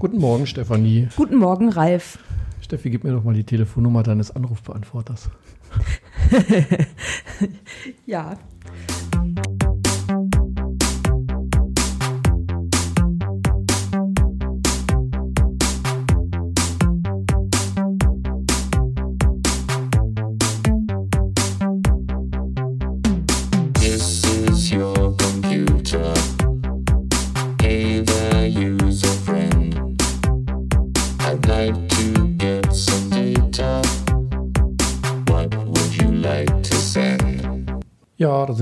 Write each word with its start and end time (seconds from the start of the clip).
Guten 0.00 0.16
Morgen, 0.16 0.46
Stefanie. 0.46 1.08
Guten 1.14 1.36
Morgen, 1.36 1.68
Ralf. 1.68 2.18
Steffi, 2.62 2.88
gib 2.88 3.04
mir 3.04 3.12
doch 3.12 3.22
mal 3.22 3.34
die 3.34 3.44
Telefonnummer 3.44 4.02
deines 4.02 4.34
Anrufbeantworters. 4.34 5.28
ja. 8.06 8.38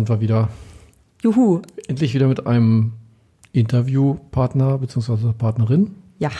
Sind 0.08 0.16
wir 0.16 0.20
wieder. 0.20 0.48
Juhu. 1.22 1.60
Endlich 1.86 2.14
wieder 2.14 2.28
mit 2.28 2.46
einem 2.46 2.92
Interviewpartner 3.52 4.78
bzw. 4.78 5.32
Partnerin. 5.36 5.96
Ja. 6.18 6.30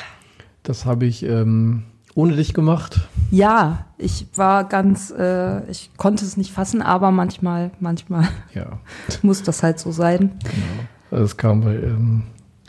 Das 0.63 0.87
habe 0.87 1.05
ich 1.05 1.23
ähm, 1.23 1.85
ohne 2.15 2.37
dich 2.37 2.55
gemacht. 2.55 3.01
Ja, 3.31 3.87
ich 3.99 4.27
war 4.37 4.65
ganz, 4.65 5.11
äh, 5.11 5.69
ich 5.71 5.91
konnte 5.97 6.25
es 6.25 6.37
nicht 6.37 6.51
fassen, 6.51 6.81
aber 6.81 7.11
manchmal, 7.11 7.71
manchmal 7.79 8.29
Ja, 8.55 8.79
muss 9.23 9.43
das 9.43 9.63
halt 9.63 9.79
so 9.79 9.93
sein. 9.93 10.33
Also 11.11 11.25
es 11.25 11.37
kam, 11.37 11.65
weil 11.65 11.85
ähm, 11.85 12.23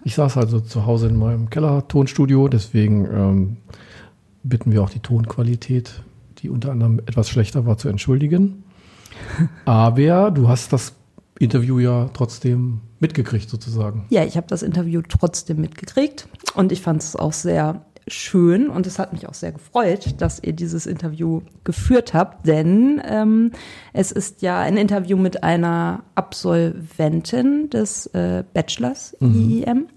ich 0.03 0.15
saß 0.15 0.37
also 0.37 0.59
zu 0.59 0.85
Hause 0.85 1.07
in 1.07 1.15
meinem 1.15 1.49
Keller-Tonstudio, 1.49 2.49
deswegen 2.49 3.05
ähm, 3.05 3.57
bitten 4.43 4.71
wir 4.71 4.83
auch 4.83 4.89
die 4.89 4.99
Tonqualität, 4.99 6.03
die 6.39 6.49
unter 6.49 6.71
anderem 6.71 6.99
etwas 6.99 7.29
schlechter 7.29 7.65
war, 7.65 7.77
zu 7.77 7.87
entschuldigen. 7.87 8.63
Aber 9.65 10.31
du 10.31 10.47
hast 10.47 10.73
das 10.73 10.93
Interview 11.39 11.79
ja 11.79 12.09
trotzdem 12.13 12.81
mitgekriegt, 12.99 13.49
sozusagen. 13.49 14.05
Ja, 14.09 14.23
ich 14.25 14.37
habe 14.37 14.47
das 14.47 14.61
Interview 14.61 15.01
trotzdem 15.07 15.61
mitgekriegt 15.61 16.27
und 16.53 16.71
ich 16.71 16.81
fand 16.81 17.01
es 17.01 17.15
auch 17.15 17.33
sehr 17.33 17.85
schön 18.07 18.69
und 18.69 18.87
es 18.87 18.99
hat 18.99 19.13
mich 19.13 19.27
auch 19.27 19.33
sehr 19.33 19.51
gefreut, 19.51 20.15
dass 20.17 20.41
ihr 20.41 20.53
dieses 20.53 20.85
Interview 20.85 21.41
geführt 21.63 22.13
habt, 22.13 22.47
denn 22.47 23.01
ähm, 23.05 23.51
es 23.93 24.11
ist 24.11 24.41
ja 24.41 24.59
ein 24.59 24.77
Interview 24.77 25.15
mit 25.15 25.43
einer 25.43 26.03
Absolventin 26.15 27.69
des 27.69 28.07
äh, 28.07 28.43
Bachelors 28.53 29.15
IEM 29.21 29.87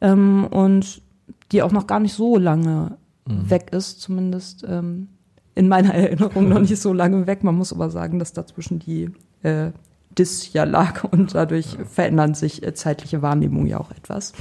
ähm, 0.00 0.44
und 0.44 1.02
die 1.50 1.62
auch 1.62 1.72
noch 1.72 1.86
gar 1.86 2.00
nicht 2.00 2.14
so 2.14 2.38
lange 2.38 2.96
weg 3.24 3.72
ist, 3.72 4.00
zumindest 4.00 4.64
ähm, 4.68 5.08
in 5.54 5.68
meiner 5.68 5.94
Erinnerung 5.94 6.48
noch 6.48 6.60
nicht 6.60 6.76
so 6.80 6.92
lange 6.92 7.26
weg. 7.26 7.44
Man 7.44 7.54
muss 7.56 7.72
aber 7.72 7.90
sagen, 7.90 8.18
dass 8.18 8.32
dazwischen 8.32 8.78
die 8.78 9.10
äh, 9.42 9.70
Dis 10.18 10.52
ja 10.52 10.64
lag 10.64 11.04
und 11.10 11.34
dadurch 11.34 11.76
verändern 11.90 12.34
sich 12.34 12.62
äh, 12.66 12.74
zeitliche 12.74 13.22
Wahrnehmungen 13.22 13.66
ja 13.66 13.78
auch 13.80 13.90
etwas. 13.90 14.32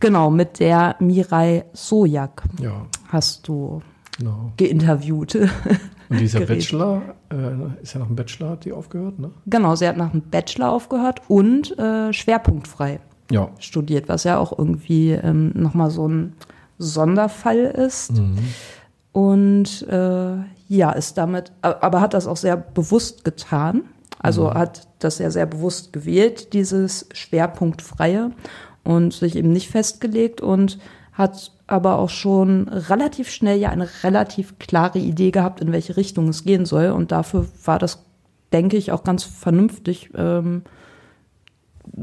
Genau, 0.00 0.30
mit 0.30 0.58
der 0.58 0.96
Mirai 0.98 1.64
Sojak 1.72 2.42
Ja, 2.60 2.86
hast 3.08 3.46
du 3.46 3.82
genau. 4.18 4.52
geinterviewt. 4.56 5.36
Und 6.08 6.20
dieser. 6.20 6.40
Bachelor, 6.40 7.00
äh, 7.32 7.82
ist 7.82 7.94
ja 7.94 8.00
nach 8.00 8.06
dem 8.08 8.16
Bachelor, 8.16 8.50
hat 8.50 8.64
die 8.66 8.72
aufgehört, 8.72 9.18
ne? 9.18 9.30
genau, 9.46 9.76
sie 9.76 9.88
hat 9.88 9.96
nach 9.96 10.10
dem 10.10 10.20
Bachelor 10.20 10.70
aufgehört 10.72 11.22
und 11.28 11.78
äh, 11.78 12.12
schwerpunktfrei 12.12 13.00
Ja. 13.30 13.48
studiert, 13.58 14.10
was 14.10 14.24
ja 14.24 14.36
auch 14.36 14.58
irgendwie 14.58 15.12
ähm, 15.12 15.52
nochmal 15.54 15.90
so 15.90 16.06
ein 16.06 16.34
Sonderfall 16.76 17.60
ist. 17.60 18.12
Und 19.12 19.86
äh, 19.88 20.36
ja, 20.68 20.90
ist 20.92 21.18
damit, 21.18 21.52
aber 21.60 22.00
hat 22.00 22.14
das 22.14 22.26
auch 22.26 22.36
sehr 22.36 22.56
bewusst 22.56 23.24
getan. 23.24 23.82
Also 24.18 24.54
hat 24.54 24.88
das 25.00 25.18
ja 25.18 25.30
sehr 25.30 25.46
bewusst 25.46 25.92
gewählt, 25.92 26.52
dieses 26.52 27.08
Schwerpunktfreie 27.12 28.30
und 28.84 29.12
sich 29.12 29.36
eben 29.36 29.52
nicht 29.52 29.68
festgelegt 29.68 30.40
und 30.40 30.78
hat 31.12 31.52
aber 31.66 31.98
auch 31.98 32.08
schon 32.08 32.68
relativ 32.68 33.30
schnell 33.30 33.58
ja 33.58 33.70
eine 33.70 33.88
relativ 34.02 34.58
klare 34.58 34.98
Idee 34.98 35.30
gehabt, 35.30 35.60
in 35.60 35.72
welche 35.72 35.96
Richtung 35.96 36.28
es 36.28 36.44
gehen 36.44 36.66
soll. 36.66 36.90
Und 36.90 37.12
dafür 37.12 37.46
war 37.64 37.78
das, 37.78 38.04
denke 38.52 38.76
ich, 38.76 38.92
auch 38.92 39.04
ganz 39.04 39.24
vernünftig, 39.24 40.10
ähm, 40.14 40.62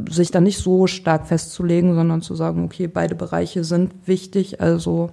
sich 0.09 0.30
da 0.30 0.42
nicht 0.42 0.59
so 0.59 0.88
stark 0.88 1.28
festzulegen, 1.28 1.96
sondern 1.96 2.22
zu 2.22 2.36
sagen, 2.36 2.66
okay, 2.66 2.88
beide 2.88 3.16
Bereiche 3.16 3.64
sind 3.64 3.94
wichtig, 4.06 4.62
also 4.62 5.09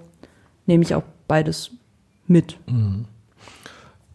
nehme 0.65 0.83
ich 0.83 0.93
auch 0.93 1.03
beides 1.27 1.71
mit. 2.27 2.57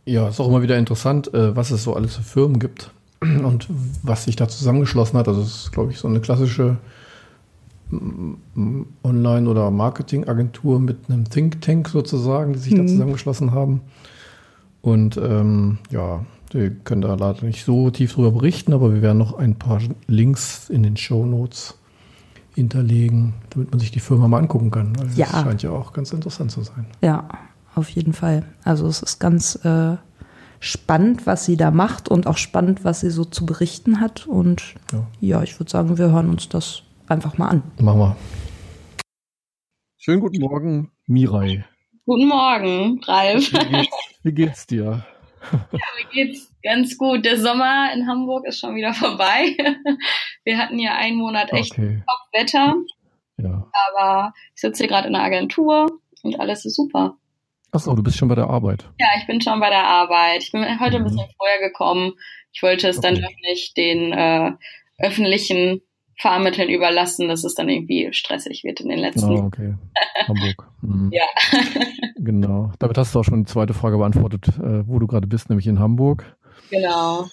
Ja, 0.05 0.28
ist 0.28 0.41
auch 0.41 0.49
immer 0.49 0.62
wieder 0.62 0.78
interessant, 0.78 1.33
äh, 1.33 1.55
was 1.55 1.71
es 1.71 1.84
so 1.84 1.95
alles 1.95 2.17
für 2.17 2.23
Firmen 2.23 2.59
gibt 2.59 2.91
und 3.21 3.69
was 4.03 4.25
sich 4.25 4.37
da 4.37 4.49
zusammengeschlossen 4.49 5.19
hat. 5.19 5.28
Also 5.28 5.43
es 5.43 5.65
ist, 5.65 5.73
glaube 5.73 5.93
ich, 5.93 5.99
so 5.99 6.09
eine 6.09 6.21
klassische 6.21 6.77
mm, 7.91 8.83
Online- 9.05 9.49
oder 9.49 9.71
Marketingagentur 9.71 10.81
mit 10.81 11.09
einem 11.09 11.28
Think 11.28 11.61
Tank 11.61 11.89
sozusagen, 11.89 12.53
die 12.53 12.59
sich 12.59 12.75
da 12.75 12.87
zusammengeschlossen 12.87 13.53
haben. 13.53 13.81
Und 14.81 15.17
ähm, 15.17 15.78
ja, 15.91 16.25
wir 16.51 16.71
können 16.71 17.03
da 17.03 17.15
leider 17.15 17.45
nicht 17.45 17.65
so 17.65 17.91
tief 17.91 18.15
drüber 18.15 18.33
berichten, 18.33 18.72
aber 18.72 18.93
wir 18.93 19.03
werden 19.03 19.19
noch 19.19 19.39
ein 19.39 19.55
paar 19.55 19.81
Links 20.09 20.69
in 20.69 20.83
den 20.83 20.97
Show 20.97 21.25
Notes 21.25 21.78
hinterlegen, 22.55 23.34
damit 23.51 23.71
man 23.71 23.81
sich 23.81 23.93
die 23.93 24.01
Firma 24.01 24.28
mal 24.28 24.39
angucken 24.39 24.71
kann. 24.71 24.95
Also 25.01 25.19
Ja. 25.19 25.28
Das 25.31 25.43
scheint 25.43 25.62
ja 25.62 25.71
auch 25.71 25.93
ganz 25.93 26.12
interessant 26.12 26.51
zu 26.51 26.62
sein. 26.62 26.87
Ja, 27.01 27.28
auf 27.75 27.88
jeden 27.91 28.12
Fall. 28.12 28.44
Also 28.65 28.87
es 28.87 29.03
ist 29.03 29.19
ganz 29.19 29.56
äh, 29.65 29.97
spannend, 30.60 31.27
was 31.27 31.44
sie 31.44 31.56
da 31.56 31.71
macht 31.71 32.09
und 32.09 32.27
auch 32.27 32.37
spannend, 32.37 32.84
was 32.84 33.00
sie 33.00 33.10
so 33.10 33.25
zu 33.25 33.47
berichten 33.47 34.00
hat. 34.00 34.27
Und 34.27 34.75
Ja. 34.93 35.06
ja, 35.21 35.43
ich 35.43 35.59
würde 35.59 35.71
sagen, 35.71 35.99
wir 35.99 36.10
hören 36.10 36.31
uns 36.31 36.49
das 36.49 36.83
einfach 37.09 37.38
mal 37.38 37.49
an. 37.49 37.62
Machen 37.81 37.99
wir. 38.00 38.16
Schönen 39.99 40.21
guten 40.21 40.41
Morgen, 40.41 40.91
Mirai. 41.06 41.65
Guten 42.05 42.27
Morgen, 42.27 43.00
Ralf. 43.05 43.53
Wie 43.53 43.69
geht's, 43.69 43.97
wie 44.25 44.33
geht's 44.33 44.66
dir? 44.66 45.06
Mir 45.71 45.81
geht's 46.12 46.53
ganz 46.62 46.97
gut. 46.99 47.25
Der 47.25 47.39
Sommer 47.39 47.93
in 47.94 48.06
Hamburg 48.09 48.47
ist 48.47 48.59
schon 48.60 48.75
wieder 48.75 48.93
vorbei. 48.94 49.56
Wir 50.44 50.59
hatten 50.59 50.78
ja 50.78 50.97
einen 50.97 51.16
Monat 51.19 51.53
echt 51.53 51.72
Okay, 51.72 52.03
Top-Wetter, 52.09 52.75
ja. 53.39 53.69
aber 53.93 54.33
ich 54.54 54.60
sitze 54.60 54.83
hier 54.84 54.89
gerade 54.89 55.06
in 55.06 55.12
der 55.12 55.22
Agentur 55.22 55.87
und 56.25 56.41
alles 56.41 56.65
ist 56.65 56.75
super. 56.77 57.16
Achso, 57.72 57.94
du 57.94 58.03
bist 58.03 58.19
schon 58.19 58.28
bei 58.28 58.34
der 58.34 58.49
Arbeit. 58.49 58.84
Ja, 59.00 59.06
ich 59.19 59.27
bin 59.27 59.41
schon 59.41 59.59
bei 59.59 59.71
der 59.71 59.84
Arbeit. 59.87 60.43
Ich 60.43 60.53
bin 60.53 60.62
heute 60.78 60.97
ein 60.97 61.03
Mhm. 61.03 61.06
bisschen 61.06 61.27
vorher 61.38 61.59
gekommen. 61.69 62.12
Ich 62.53 62.62
wollte 62.62 62.88
es 62.88 63.00
dann 63.00 63.15
Okay. 63.15 63.22
doch 63.22 63.49
nicht 63.49 63.77
den 63.78 64.12
äh, 64.12 64.53
öffentlichen 64.99 65.81
Fahrmitteln 66.19 66.69
überlassen, 66.69 67.28
dass 67.28 67.44
es 67.44 67.55
dann 67.55 67.71
irgendwie 67.71 68.12
stressig 68.12 68.62
wird 68.62 68.81
in 68.81 68.91
den 68.91 68.99
letzten. 68.99 69.25
Ah, 69.38 69.47
okay. 69.47 69.75
Hamburg. 70.28 70.69
Mhm. 70.83 71.10
Ja. 71.12 71.25
Genau. 72.25 72.71
Damit 72.78 72.97
hast 72.99 73.15
du 73.15 73.19
auch 73.21 73.25
schon 73.25 73.44
die 73.44 73.50
zweite 73.50 73.75
Frage 73.75 73.97
beantwortet, 73.99 74.47
äh, 74.59 74.87
wo 74.87 75.00
du 75.00 75.09
gerade 75.09 75.27
bist, 75.27 75.49
nämlich 75.49 75.66
in 75.66 75.81
Hamburg. 75.81 76.37
Genau. 76.71 77.27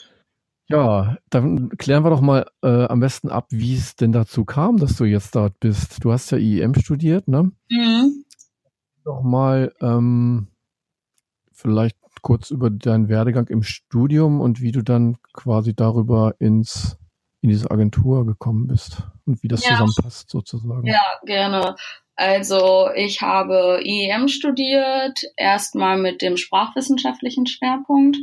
Ja, 0.68 1.18
dann 1.30 1.70
klären 1.78 2.04
wir 2.04 2.10
doch 2.10 2.22
mal 2.22 2.48
äh, 2.64 2.86
am 2.86 3.00
besten 3.00 3.30
ab, 3.30 3.48
wie 3.50 3.76
es 3.76 3.96
denn 3.96 4.12
dazu 4.14 4.46
kam, 4.46 4.78
dass 4.78 4.96
du 4.98 5.04
jetzt 5.06 5.36
dort 5.36 5.60
bist. 5.60 6.04
Du 6.04 6.12
hast 6.12 6.32
ja 6.32 6.38
IEM 6.40 6.74
studiert, 6.76 7.28
ne? 7.28 7.52
Mhm. 7.70 8.19
Doch 9.04 9.22
mal 9.22 9.74
ähm, 9.82 10.48
vielleicht 11.52 11.98
kurz 12.22 12.52
über 12.52 12.70
deinen 12.70 13.10
Werdegang 13.10 13.48
im 13.48 13.64
Studium 13.64 14.42
und 14.42 14.62
wie 14.62 14.72
du 14.72 14.82
dann 14.82 15.18
quasi 15.34 15.76
darüber 15.76 16.36
ins 16.40 16.98
in 17.42 17.50
diese 17.50 17.72
Agentur 17.72 18.26
gekommen 18.26 18.68
bist 18.68 19.04
und 19.26 19.42
wie 19.44 19.48
das 19.48 19.64
Ja. 19.64 19.72
zusammenpasst 19.72 20.30
sozusagen. 20.30 20.86
Ja, 20.86 21.02
gerne. 21.24 21.76
Also 22.16 22.90
ich 22.96 23.22
habe 23.22 23.80
IEM 23.82 24.28
studiert, 24.28 25.22
erstmal 25.38 25.98
mit 25.98 26.22
dem 26.22 26.36
sprachwissenschaftlichen 26.36 27.48
Schwerpunkt 27.48 28.18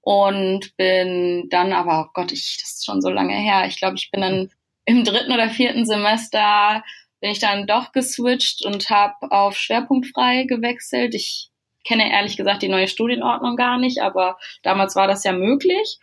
und 0.00 0.76
bin 0.76 1.48
dann 1.48 1.72
aber, 1.72 2.06
oh 2.06 2.10
Gott, 2.12 2.32
ich, 2.32 2.58
das 2.60 2.74
ist 2.74 2.84
schon 2.86 3.00
so 3.00 3.08
lange 3.08 3.34
her. 3.34 3.66
Ich 3.68 3.76
glaube, 3.78 3.96
ich 3.96 4.10
bin 4.10 4.20
dann 4.20 4.50
im 4.84 5.04
dritten 5.04 5.30
oder 5.32 5.48
vierten 5.48 5.86
Semester 5.86 6.82
bin 7.26 7.32
ich 7.32 7.40
dann 7.40 7.66
doch 7.66 7.90
geswitcht 7.90 8.64
und 8.64 8.88
habe 8.88 9.32
auf 9.32 9.56
schwerpunktfrei 9.56 10.44
gewechselt. 10.44 11.12
Ich 11.12 11.50
kenne 11.84 12.12
ehrlich 12.12 12.36
gesagt 12.36 12.62
die 12.62 12.68
neue 12.68 12.86
Studienordnung 12.86 13.56
gar 13.56 13.78
nicht, 13.78 14.00
aber 14.00 14.38
damals 14.62 14.94
war 14.94 15.08
das 15.08 15.24
ja 15.24 15.32
möglich. 15.32 15.98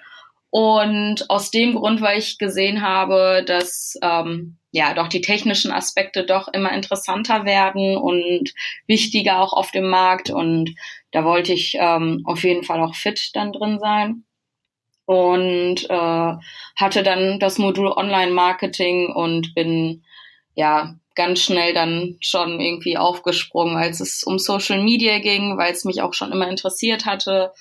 Und 0.49 1.29
aus 1.29 1.49
dem 1.49 1.75
Grund, 1.75 2.01
weil 2.01 2.19
ich 2.19 2.39
gesehen 2.39 2.81
habe, 2.81 3.41
dass 3.47 3.97
ähm, 4.01 4.57
ja 4.71 4.93
doch 4.93 5.07
die 5.07 5.21
technischen 5.21 5.71
Aspekte 5.71 6.25
doch 6.25 6.49
immer 6.49 6.73
interessanter 6.73 7.45
werden 7.45 7.95
und 7.95 8.53
wichtiger 8.85 9.39
auch 9.39 9.53
auf 9.53 9.71
dem 9.71 9.87
Markt. 9.87 10.29
Und 10.29 10.75
da 11.11 11.23
wollte 11.23 11.53
ich 11.53 11.77
ähm, 11.79 12.23
auf 12.25 12.43
jeden 12.43 12.63
Fall 12.63 12.81
auch 12.81 12.95
fit 12.95 13.29
dann 13.33 13.53
drin 13.53 13.79
sein. 13.79 14.25
Und 15.05 15.89
äh, 15.89 16.33
hatte 16.75 17.01
dann 17.01 17.39
das 17.39 17.59
Modul 17.59 17.93
Online-Marketing 17.93 19.09
und 19.13 19.55
bin 19.55 20.03
ja 20.55 20.95
ganz 21.15 21.41
schnell 21.41 21.73
dann 21.73 22.17
schon 22.21 22.59
irgendwie 22.59 22.97
aufgesprungen, 22.97 23.77
als 23.77 23.99
es 23.99 24.23
um 24.23 24.39
Social 24.39 24.83
Media 24.83 25.19
ging, 25.19 25.57
weil 25.57 25.71
es 25.71 25.85
mich 25.85 26.01
auch 26.01 26.13
schon 26.13 26.31
immer 26.31 26.49
interessiert 26.49 27.05
hatte 27.05 27.51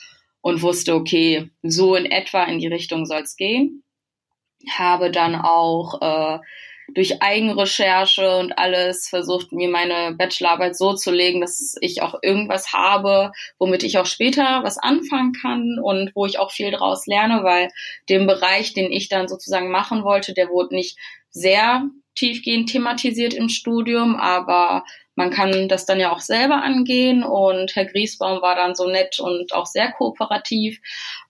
und 0.40 0.62
wusste, 0.62 0.94
okay, 0.94 1.50
so 1.62 1.94
in 1.94 2.06
etwa 2.06 2.44
in 2.44 2.58
die 2.58 2.68
Richtung 2.68 3.06
soll 3.06 3.22
es 3.22 3.36
gehen. 3.36 3.82
Habe 4.76 5.10
dann 5.10 5.34
auch 5.34 6.00
äh, 6.00 6.38
durch 6.94 7.22
Eigenrecherche 7.22 8.38
und 8.38 8.58
alles 8.58 9.08
versucht, 9.08 9.52
mir 9.52 9.68
meine 9.68 10.14
Bachelorarbeit 10.16 10.76
so 10.76 10.94
zu 10.94 11.10
legen, 11.10 11.40
dass 11.40 11.76
ich 11.80 12.02
auch 12.02 12.14
irgendwas 12.22 12.72
habe, 12.72 13.32
womit 13.58 13.82
ich 13.82 13.98
auch 13.98 14.06
später 14.06 14.62
was 14.62 14.78
anfangen 14.78 15.32
kann 15.32 15.78
und 15.82 16.12
wo 16.14 16.26
ich 16.26 16.38
auch 16.38 16.50
viel 16.50 16.70
draus 16.70 17.06
lerne, 17.06 17.44
weil 17.44 17.70
den 18.08 18.26
Bereich, 18.26 18.72
den 18.74 18.90
ich 18.90 19.08
dann 19.08 19.28
sozusagen 19.28 19.70
machen 19.70 20.04
wollte, 20.04 20.34
der 20.34 20.48
wurde 20.48 20.74
nicht 20.74 20.98
sehr 21.30 21.88
tiefgehend 22.14 22.70
thematisiert 22.70 23.34
im 23.34 23.48
Studium, 23.48 24.16
aber 24.16 24.84
man 25.14 25.30
kann 25.30 25.68
das 25.68 25.86
dann 25.86 26.00
ja 26.00 26.12
auch 26.12 26.20
selber 26.20 26.62
angehen 26.62 27.22
und 27.22 27.74
Herr 27.76 27.84
Griesbaum 27.84 28.42
war 28.42 28.54
dann 28.54 28.74
so 28.74 28.88
nett 28.88 29.20
und 29.20 29.54
auch 29.54 29.66
sehr 29.66 29.92
kooperativ. 29.92 30.80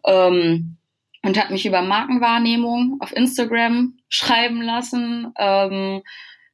Ähm, 0.05 0.76
und 1.25 1.38
hat 1.38 1.50
mich 1.50 1.64
über 1.67 1.82
Markenwahrnehmung 1.82 2.99
auf 3.00 3.12
Instagram 3.12 3.96
schreiben 4.08 4.61
lassen. 4.61 5.32
Ähm, 5.38 6.02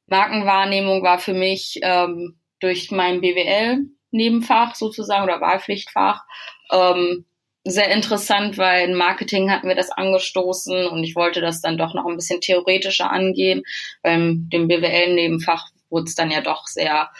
Markenwahrnehmung 0.06 1.02
war 1.02 1.18
für 1.18 1.32
mich 1.32 1.80
ähm, 1.82 2.38
durch 2.60 2.90
mein 2.90 3.20
BWL-Nebenfach 3.20 4.74
sozusagen 4.74 5.24
oder 5.24 5.40
Wahlpflichtfach 5.40 6.24
ähm, 6.70 7.24
sehr 7.64 7.90
interessant, 7.90 8.56
weil 8.56 8.88
in 8.88 8.94
Marketing 8.94 9.50
hatten 9.50 9.68
wir 9.68 9.74
das 9.74 9.90
angestoßen 9.90 10.86
und 10.86 11.04
ich 11.04 11.16
wollte 11.16 11.40
das 11.40 11.60
dann 11.60 11.76
doch 11.76 11.94
noch 11.94 12.06
ein 12.06 12.16
bisschen 12.16 12.40
theoretischer 12.40 13.10
angehen. 13.10 13.62
Beim 14.02 14.48
dem 14.50 14.68
BWL-Nebenfach 14.68 15.68
wurde 15.90 16.06
es 16.06 16.14
dann 16.14 16.30
ja 16.30 16.40
doch 16.40 16.66
sehr 16.66 17.10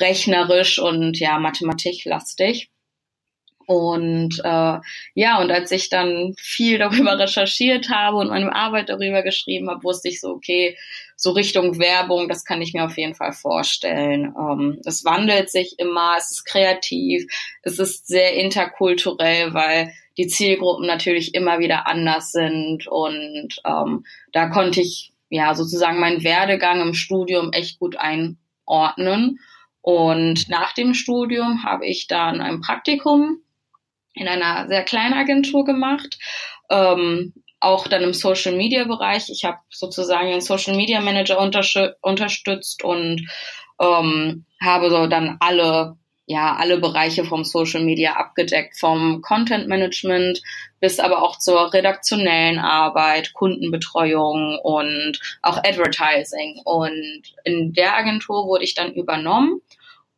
rechnerisch 0.00 0.78
und 0.78 1.18
ja 1.18 1.38
mathematiklastig. 1.38 2.71
Und 3.66 4.40
äh, 4.44 4.78
ja, 5.14 5.40
und 5.40 5.50
als 5.50 5.70
ich 5.70 5.88
dann 5.88 6.34
viel 6.38 6.78
darüber 6.78 7.18
recherchiert 7.18 7.88
habe 7.90 8.18
und 8.18 8.28
meine 8.28 8.54
Arbeit 8.54 8.88
darüber 8.88 9.22
geschrieben 9.22 9.70
habe, 9.70 9.84
wusste 9.84 10.08
ich 10.08 10.20
so, 10.20 10.30
okay, 10.30 10.76
so 11.16 11.30
Richtung 11.30 11.78
Werbung, 11.78 12.28
das 12.28 12.44
kann 12.44 12.60
ich 12.62 12.74
mir 12.74 12.84
auf 12.84 12.98
jeden 12.98 13.14
Fall 13.14 13.32
vorstellen. 13.32 14.34
Ähm, 14.36 14.80
es 14.84 15.04
wandelt 15.04 15.50
sich 15.50 15.78
immer, 15.78 16.16
es 16.18 16.32
ist 16.32 16.44
kreativ, 16.44 17.24
es 17.62 17.78
ist 17.78 18.08
sehr 18.08 18.34
interkulturell, 18.34 19.54
weil 19.54 19.92
die 20.18 20.26
Zielgruppen 20.26 20.86
natürlich 20.86 21.34
immer 21.34 21.58
wieder 21.58 21.86
anders 21.86 22.32
sind. 22.32 22.86
Und 22.86 23.60
ähm, 23.64 24.04
da 24.32 24.48
konnte 24.48 24.80
ich 24.80 25.12
ja 25.30 25.54
sozusagen 25.54 26.00
meinen 26.00 26.24
Werdegang 26.24 26.80
im 26.80 26.94
Studium 26.94 27.52
echt 27.52 27.78
gut 27.78 27.96
einordnen. 27.96 29.38
Und 29.80 30.48
nach 30.48 30.72
dem 30.72 30.94
Studium 30.94 31.64
habe 31.64 31.86
ich 31.86 32.06
dann 32.06 32.40
ein 32.40 32.60
Praktikum 32.60 33.38
in 34.14 34.28
einer 34.28 34.68
sehr 34.68 34.82
kleinen 34.82 35.14
Agentur 35.14 35.64
gemacht. 35.64 36.18
Ähm, 36.70 37.34
auch 37.60 37.86
dann 37.86 38.02
im 38.02 38.12
Social 38.12 38.52
Media 38.54 38.84
Bereich. 38.84 39.30
Ich 39.30 39.44
habe 39.44 39.58
sozusagen 39.70 40.30
den 40.30 40.40
Social 40.40 40.74
Media 40.74 41.00
Manager 41.00 41.38
unterstützt 41.38 42.82
und 42.82 43.26
ähm, 43.80 44.44
habe 44.60 44.90
so 44.90 45.06
dann 45.06 45.36
alle 45.40 45.96
ja 46.26 46.56
alle 46.56 46.78
Bereiche 46.78 47.24
vom 47.24 47.44
Social 47.44 47.82
Media 47.82 48.14
abgedeckt, 48.14 48.78
vom 48.78 49.22
Content 49.22 49.68
Management 49.68 50.40
bis 50.80 50.98
aber 50.98 51.22
auch 51.22 51.38
zur 51.38 51.72
redaktionellen 51.72 52.58
Arbeit, 52.58 53.32
Kundenbetreuung 53.34 54.58
und 54.62 55.20
auch 55.40 55.58
Advertising. 55.58 56.60
Und 56.64 57.22
in 57.44 57.72
der 57.72 57.96
Agentur 57.96 58.46
wurde 58.46 58.64
ich 58.64 58.74
dann 58.74 58.92
übernommen 58.92 59.60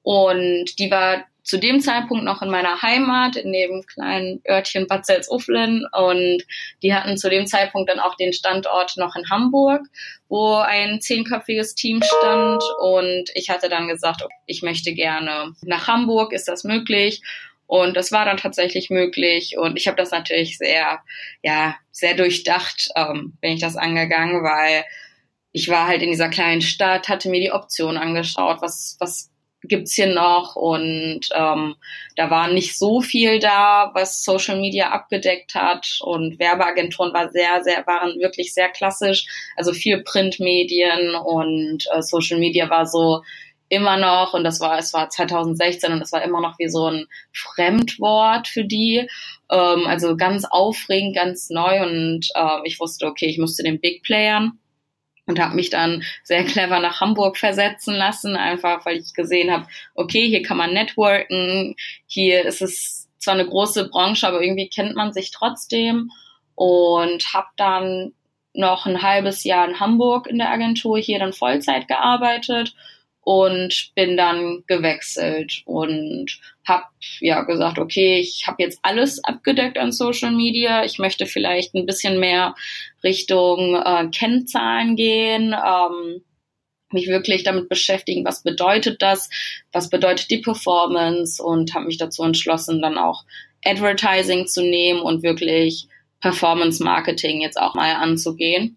und 0.02 0.79
die 0.79 0.91
war 0.91 1.25
zu 1.44 1.58
dem 1.58 1.81
Zeitpunkt 1.81 2.25
noch 2.25 2.41
in 2.41 2.50
meiner 2.50 2.81
Heimat, 2.81 3.37
in 3.37 3.52
dem 3.52 3.85
kleinen 3.87 4.41
Örtchen 4.49 4.87
Bad 4.87 5.05
Salzuflen. 5.05 5.87
Und 5.93 6.43
die 6.82 6.94
hatten 6.94 7.19
zu 7.19 7.29
dem 7.29 7.46
Zeitpunkt 7.46 7.91
dann 7.91 8.00
auch 8.00 8.17
den 8.17 8.32
Standort 8.32 8.96
noch 8.96 9.14
in 9.14 9.29
Hamburg, 9.29 9.82
wo 10.29 10.55
ein 10.56 11.02
zehnköpfiges 11.02 11.75
Team 11.75 12.02
stand. 12.02 12.62
Und 12.81 13.31
ich 13.35 13.50
hatte 13.50 13.69
dann 13.69 13.88
gesagt, 13.88 14.23
ich 14.46 14.62
möchte 14.62 14.94
gerne 14.94 15.55
nach 15.62 15.87
Hamburg, 15.87 16.32
ist 16.32 16.49
das 16.49 16.64
möglich? 16.64 17.20
Und 17.67 17.94
das 17.94 18.11
war 18.11 18.25
dann 18.25 18.38
tatsächlich 18.38 18.88
möglich. 18.88 19.58
Und 19.58 19.76
ich 19.76 19.87
habe 19.87 19.99
das 19.99 20.11
natürlich 20.11 20.56
sehr, 20.56 21.00
ja, 21.43 21.76
sehr 21.91 22.14
durchdacht, 22.14 22.88
ähm, 22.96 23.35
bin 23.43 23.52
ich 23.52 23.61
das 23.61 23.76
angegangen, 23.76 24.43
weil 24.43 24.85
ich 25.52 25.69
war 25.69 25.87
halt 25.87 26.02
in 26.02 26.11
dieser 26.11 26.31
kleinen 26.31 26.62
Stadt, 26.62 27.08
hatte 27.08 27.29
mir 27.29 27.41
die 27.41 27.52
Option 27.52 27.99
angeschaut, 27.99 28.62
was, 28.62 28.96
was 28.99 29.31
gibt's 29.69 29.94
hier 29.94 30.12
noch 30.12 30.56
und 30.56 31.20
ähm, 31.34 31.76
da 32.16 32.31
war 32.31 32.49
nicht 32.49 32.78
so 32.78 33.00
viel 33.00 33.38
da, 33.38 33.90
was 33.94 34.22
Social 34.22 34.61
Media 34.61 34.90
abgedeckt 34.90 35.55
hat 35.55 35.99
und 36.02 36.38
Werbeagenturen 36.38 37.12
war 37.12 37.31
sehr, 37.31 37.62
sehr, 37.62 37.87
waren 37.87 38.19
wirklich 38.20 38.55
sehr 38.55 38.69
klassisch, 38.69 39.26
also 39.56 39.72
viel 39.72 40.02
Printmedien 40.02 41.14
und 41.14 41.84
äh, 41.93 42.02
Social 42.02 42.38
Media 42.38 42.69
war 42.70 42.87
so 42.87 43.22
immer 43.69 43.96
noch 43.96 44.34
und 44.34 44.44
das 44.44 44.61
war, 44.61 44.78
es 44.78 44.93
war 44.93 45.08
2016 45.08 45.93
und 45.93 46.02
es 46.02 46.12
war 46.12 46.22
immer 46.22 46.40
noch 46.40 46.58
wie 46.58 46.69
so 46.69 46.88
ein 46.88 47.06
Fremdwort 47.32 48.46
für 48.46 48.64
die, 48.64 49.08
ähm, 49.50 49.87
also 49.87 50.17
ganz 50.17 50.44
aufregend, 50.44 51.17
ganz 51.17 51.50
neu 51.50 51.82
und 51.82 52.28
äh, 52.34 52.58
ich 52.64 52.78
wusste, 52.78 53.06
okay, 53.06 53.26
ich 53.26 53.38
musste 53.38 53.62
den 53.62 53.81
Big 53.81 54.02
Playern 54.02 54.58
und 55.26 55.38
habe 55.40 55.54
mich 55.54 55.70
dann 55.70 56.02
sehr 56.22 56.44
clever 56.44 56.80
nach 56.80 57.00
Hamburg 57.00 57.38
versetzen 57.38 57.94
lassen, 57.94 58.36
einfach 58.36 58.84
weil 58.84 58.98
ich 58.98 59.14
gesehen 59.14 59.50
habe, 59.50 59.66
okay, 59.94 60.26
hier 60.28 60.42
kann 60.42 60.56
man 60.56 60.72
networken, 60.72 61.76
hier 62.06 62.44
ist 62.44 62.62
es 62.62 63.08
zwar 63.18 63.34
eine 63.34 63.46
große 63.46 63.88
Branche, 63.88 64.28
aber 64.28 64.42
irgendwie 64.42 64.68
kennt 64.68 64.96
man 64.96 65.12
sich 65.12 65.30
trotzdem 65.30 66.10
und 66.54 67.32
habe 67.32 67.48
dann 67.56 68.12
noch 68.52 68.86
ein 68.86 69.02
halbes 69.02 69.44
Jahr 69.44 69.68
in 69.68 69.80
Hamburg 69.80 70.26
in 70.26 70.38
der 70.38 70.50
Agentur 70.50 70.98
hier 70.98 71.18
dann 71.18 71.32
Vollzeit 71.32 71.88
gearbeitet 71.88 72.74
und 73.24 73.92
bin 73.94 74.16
dann 74.16 74.64
gewechselt 74.66 75.62
und 75.64 76.38
habe 76.66 76.84
ja 77.20 77.42
gesagt, 77.42 77.78
okay, 77.78 78.18
ich 78.18 78.44
habe 78.46 78.62
jetzt 78.62 78.78
alles 78.82 79.22
abgedeckt 79.24 79.78
an 79.78 79.92
Social 79.92 80.30
Media. 80.30 80.84
Ich 80.84 80.98
möchte 80.98 81.26
vielleicht 81.26 81.74
ein 81.74 81.86
bisschen 81.86 82.20
mehr 82.20 82.54
Richtung 83.02 83.76
äh, 83.76 84.08
Kennzahlen 84.08 84.94
gehen, 84.96 85.54
ähm, 85.54 86.22
mich 86.92 87.08
wirklich 87.08 87.42
damit 87.42 87.68
beschäftigen, 87.68 88.24
was 88.24 88.42
bedeutet 88.42 89.02
das, 89.02 89.28
was 89.72 89.90
bedeutet 89.90 90.30
die 90.30 90.38
Performance 90.38 91.43
und 91.43 91.74
habe 91.74 91.86
mich 91.86 91.96
dazu 91.96 92.22
entschlossen, 92.22 92.81
dann 92.81 92.98
auch 92.98 93.24
Advertising 93.64 94.46
zu 94.46 94.62
nehmen 94.62 95.00
und 95.00 95.22
wirklich 95.22 95.88
Performance 96.20 96.82
Marketing 96.82 97.40
jetzt 97.40 97.60
auch 97.60 97.74
mal 97.74 97.94
anzugehen. 97.94 98.76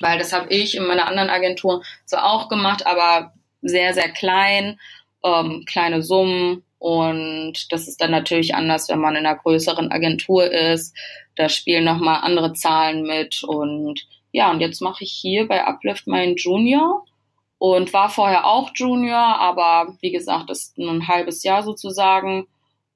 Weil 0.00 0.18
das 0.18 0.32
habe 0.32 0.52
ich 0.52 0.76
in 0.76 0.86
meiner 0.86 1.06
anderen 1.06 1.30
Agentur 1.30 1.82
so 2.04 2.16
auch 2.16 2.48
gemacht, 2.48 2.86
aber 2.86 3.32
sehr, 3.64 3.94
sehr 3.94 4.10
klein, 4.10 4.78
ähm, 5.24 5.64
kleine 5.66 6.02
Summen. 6.02 6.62
Und 6.78 7.72
das 7.72 7.88
ist 7.88 8.00
dann 8.00 8.10
natürlich 8.10 8.54
anders, 8.54 8.88
wenn 8.88 9.00
man 9.00 9.16
in 9.16 9.26
einer 9.26 9.38
größeren 9.38 9.90
Agentur 9.90 10.50
ist. 10.50 10.94
Da 11.34 11.48
spielen 11.48 11.84
nochmal 11.84 12.20
andere 12.22 12.52
Zahlen 12.52 13.02
mit. 13.02 13.42
Und 13.42 14.06
ja, 14.32 14.50
und 14.50 14.60
jetzt 14.60 14.80
mache 14.80 15.04
ich 15.04 15.12
hier 15.12 15.48
bei 15.48 15.66
Uplift 15.66 16.06
meinen 16.06 16.36
Junior 16.36 17.04
und 17.58 17.92
war 17.92 18.10
vorher 18.10 18.46
auch 18.46 18.70
Junior, 18.74 19.16
aber 19.16 19.96
wie 20.00 20.12
gesagt, 20.12 20.50
das 20.50 20.64
ist 20.64 20.78
ein 20.78 21.08
halbes 21.08 21.42
Jahr 21.42 21.62
sozusagen. 21.62 22.46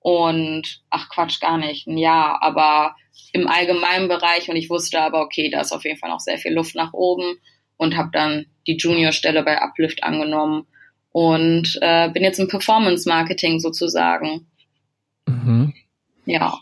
Und 0.01 0.83
ach 0.91 1.09
Quatsch, 1.09 1.41
gar 1.41 1.59
nicht, 1.59 1.87
ein 1.87 1.97
Jahr, 1.97 2.43
aber 2.43 2.95
im 3.33 3.49
allgemeinen 3.49 4.09
Bereich. 4.09 4.49
Und 4.51 4.57
ich 4.57 4.71
wusste 4.71 5.01
aber, 5.01 5.23
okay, 5.23 5.51
da 5.51 5.61
ist 5.61 5.73
auf 5.73 5.85
jeden 5.85 5.99
Fall 5.99 6.11
noch 6.11 6.21
sehr 6.21 6.39
viel 6.39 6.53
Luft 6.53 6.75
nach 6.75 6.93
oben 6.93 7.39
und 7.79 7.97
habe 7.97 8.11
dann 8.13 8.47
die 8.67 8.77
Junior-Stelle 8.77 9.43
bei 9.43 9.63
Uplift 9.63 10.03
angenommen 10.03 10.67
und 11.11 11.79
äh, 11.81 12.11
bin 12.11 12.23
jetzt 12.23 12.39
im 12.39 12.49
Performance-Marketing 12.49 13.61
sozusagen. 13.61 14.47
Mhm. 15.27 15.73
Ja. 16.27 16.59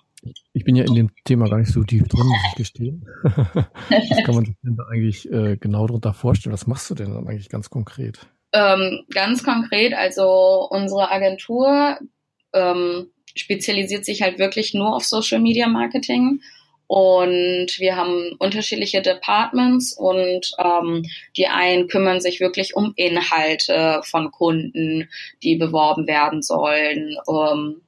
Ich 0.52 0.64
bin 0.64 0.76
ja 0.76 0.84
in 0.84 0.94
dem 0.94 1.10
Thema 1.24 1.48
gar 1.48 1.58
nicht 1.58 1.72
so 1.72 1.82
tief 1.82 2.06
drin, 2.08 2.26
muss 2.26 2.40
ich 2.50 2.54
gestehen. 2.56 3.08
Was 3.22 4.24
kann 4.24 4.34
man 4.34 4.44
sich 4.44 4.54
denn 4.62 4.76
da 4.76 4.84
eigentlich 4.90 5.30
äh, 5.30 5.56
genau 5.56 5.86
darunter 5.86 6.14
vorstellen? 6.14 6.52
Was 6.52 6.66
machst 6.66 6.88
du 6.90 6.94
denn 6.94 7.12
dann 7.12 7.26
eigentlich 7.26 7.48
ganz 7.48 7.70
konkret? 7.70 8.26
Ähm, 8.52 9.04
ganz 9.12 9.42
konkret, 9.42 9.92
also 9.94 10.68
unsere 10.70 11.10
Agentur 11.10 11.98
ähm, 12.52 13.08
spezialisiert 13.34 14.04
sich 14.04 14.22
halt 14.22 14.38
wirklich 14.38 14.72
nur 14.72 14.96
auf 14.96 15.04
Social 15.04 15.40
Media 15.40 15.68
Marketing 15.68 16.40
und 16.86 17.78
wir 17.78 17.96
haben 17.96 18.32
unterschiedliche 18.38 19.02
Departments 19.02 19.92
und 19.92 20.52
ähm, 20.58 21.04
die 21.36 21.46
einen 21.46 21.88
kümmern 21.88 22.20
sich 22.20 22.40
wirklich 22.40 22.76
um 22.76 22.92
Inhalte 22.96 24.00
von 24.04 24.30
Kunden, 24.30 25.08
die 25.42 25.56
beworben 25.56 26.06
werden 26.06 26.42
sollen. 26.42 27.16
Ähm, 27.28 27.82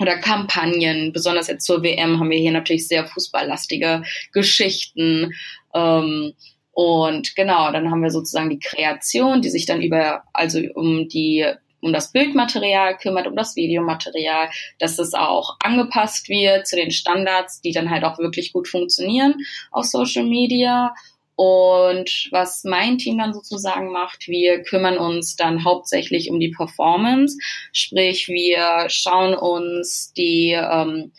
oder 0.00 0.18
Kampagnen, 0.18 1.12
besonders 1.12 1.48
jetzt 1.48 1.64
zur 1.64 1.82
WM 1.82 2.18
haben 2.18 2.30
wir 2.30 2.38
hier 2.38 2.52
natürlich 2.52 2.86
sehr 2.86 3.06
fußballlastige 3.06 4.02
Geschichten. 4.32 5.32
Ähm, 5.74 6.34
Und 6.72 7.34
genau, 7.36 7.72
dann 7.72 7.90
haben 7.90 8.02
wir 8.02 8.10
sozusagen 8.10 8.50
die 8.50 8.58
Kreation, 8.58 9.40
die 9.40 9.48
sich 9.48 9.64
dann 9.64 9.80
über, 9.80 10.24
also 10.34 10.60
um 10.74 11.08
die 11.08 11.46
um 11.80 11.92
das 11.92 12.12
Bildmaterial 12.12 12.96
kümmert, 12.96 13.26
um 13.26 13.36
das 13.36 13.56
Videomaterial, 13.56 14.50
dass 14.78 14.98
es 14.98 15.14
auch 15.14 15.56
angepasst 15.60 16.28
wird 16.28 16.66
zu 16.66 16.76
den 16.76 16.90
Standards, 16.90 17.60
die 17.60 17.72
dann 17.72 17.90
halt 17.90 18.04
auch 18.04 18.18
wirklich 18.18 18.52
gut 18.52 18.68
funktionieren 18.68 19.34
auf 19.70 19.84
Social 19.84 20.24
Media. 20.24 20.94
Und 21.36 22.28
was 22.30 22.64
mein 22.64 22.96
Team 22.96 23.18
dann 23.18 23.34
sozusagen 23.34 23.92
macht, 23.92 24.26
wir 24.26 24.62
kümmern 24.62 24.96
uns 24.96 25.36
dann 25.36 25.64
hauptsächlich 25.64 26.30
um 26.30 26.40
die 26.40 26.50
Performance, 26.50 27.36
sprich 27.72 28.28
wir 28.28 28.88
schauen 28.88 29.34
uns 29.34 30.14
die 30.14 30.52
ähm, 30.52 31.12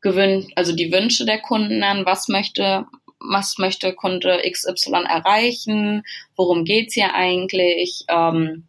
gewün 0.00 0.46
also 0.54 0.76
die 0.76 0.92
Wünsche 0.92 1.24
der 1.24 1.40
Kunden 1.40 1.82
an, 1.82 2.06
was 2.06 2.28
möchte 2.28 2.86
was 3.18 3.58
möchte 3.58 3.94
Kunde 3.94 4.42
XY 4.48 5.04
erreichen, 5.08 6.02
worum 6.36 6.64
geht's 6.64 6.94
hier 6.94 7.14
eigentlich? 7.14 8.04
Ähm, 8.08 8.68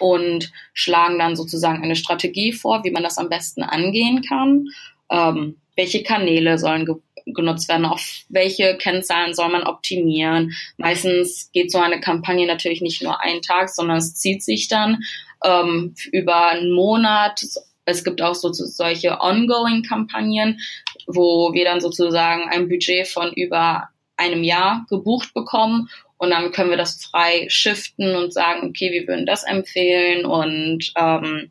und 0.00 0.52
schlagen 0.72 1.18
dann 1.18 1.36
sozusagen 1.36 1.82
eine 1.82 1.96
Strategie 1.96 2.52
vor, 2.52 2.84
wie 2.84 2.90
man 2.90 3.02
das 3.02 3.18
am 3.18 3.28
besten 3.28 3.62
angehen 3.62 4.22
kann. 4.22 4.66
Ähm, 5.10 5.56
welche 5.76 6.02
Kanäle 6.02 6.58
sollen 6.58 6.84
ge 6.84 6.96
genutzt 7.34 7.68
werden, 7.68 7.84
auf 7.84 8.22
welche 8.30 8.78
Kennzahlen 8.78 9.34
soll 9.34 9.50
man 9.50 9.64
optimieren. 9.64 10.54
Meistens 10.78 11.50
geht 11.52 11.70
so 11.70 11.78
eine 11.78 12.00
Kampagne 12.00 12.46
natürlich 12.46 12.80
nicht 12.80 13.02
nur 13.02 13.20
einen 13.20 13.42
Tag, 13.42 13.68
sondern 13.68 13.98
es 13.98 14.14
zieht 14.14 14.42
sich 14.42 14.68
dann 14.68 15.02
ähm, 15.44 15.94
über 16.10 16.48
einen 16.48 16.72
Monat. 16.72 17.42
Es 17.84 18.02
gibt 18.02 18.22
auch 18.22 18.34
so 18.34 18.50
solche 18.52 19.20
Ongoing-Kampagnen, 19.20 20.58
wo 21.06 21.52
wir 21.52 21.66
dann 21.66 21.82
sozusagen 21.82 22.48
ein 22.48 22.68
Budget 22.68 23.06
von 23.06 23.30
über 23.34 23.88
einem 24.16 24.42
Jahr 24.42 24.86
gebucht 24.88 25.34
bekommen 25.34 25.88
und 26.18 26.30
dann 26.30 26.52
können 26.52 26.70
wir 26.70 26.76
das 26.76 27.02
frei 27.02 27.46
shiften 27.48 28.14
und 28.16 28.32
sagen, 28.32 28.68
okay, 28.68 28.92
wir 28.92 29.06
würden 29.06 29.26
das 29.26 29.44
empfehlen 29.44 30.26
und 30.26 30.92
ähm, 30.96 31.50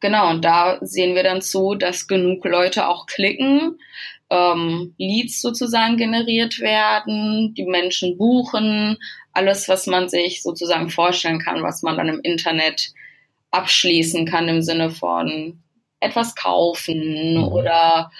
genau, 0.00 0.30
und 0.30 0.44
da 0.44 0.78
sehen 0.82 1.14
wir 1.14 1.22
dann 1.22 1.42
zu, 1.42 1.74
dass 1.74 2.08
genug 2.08 2.44
Leute 2.44 2.88
auch 2.88 3.06
klicken, 3.06 3.78
ähm, 4.30 4.94
Leads 4.98 5.40
sozusagen 5.40 5.96
generiert 5.96 6.58
werden, 6.58 7.54
die 7.54 7.64
Menschen 7.64 8.18
buchen, 8.18 8.98
alles, 9.32 9.68
was 9.68 9.86
man 9.86 10.08
sich 10.08 10.42
sozusagen 10.42 10.90
vorstellen 10.90 11.38
kann, 11.38 11.62
was 11.62 11.82
man 11.82 11.96
dann 11.96 12.08
im 12.08 12.20
Internet 12.22 12.90
abschließen 13.50 14.26
kann 14.26 14.48
im 14.48 14.62
Sinne 14.62 14.90
von 14.90 15.62
etwas 16.00 16.34
kaufen 16.34 17.36
mhm. 17.36 17.44
oder 17.44 18.10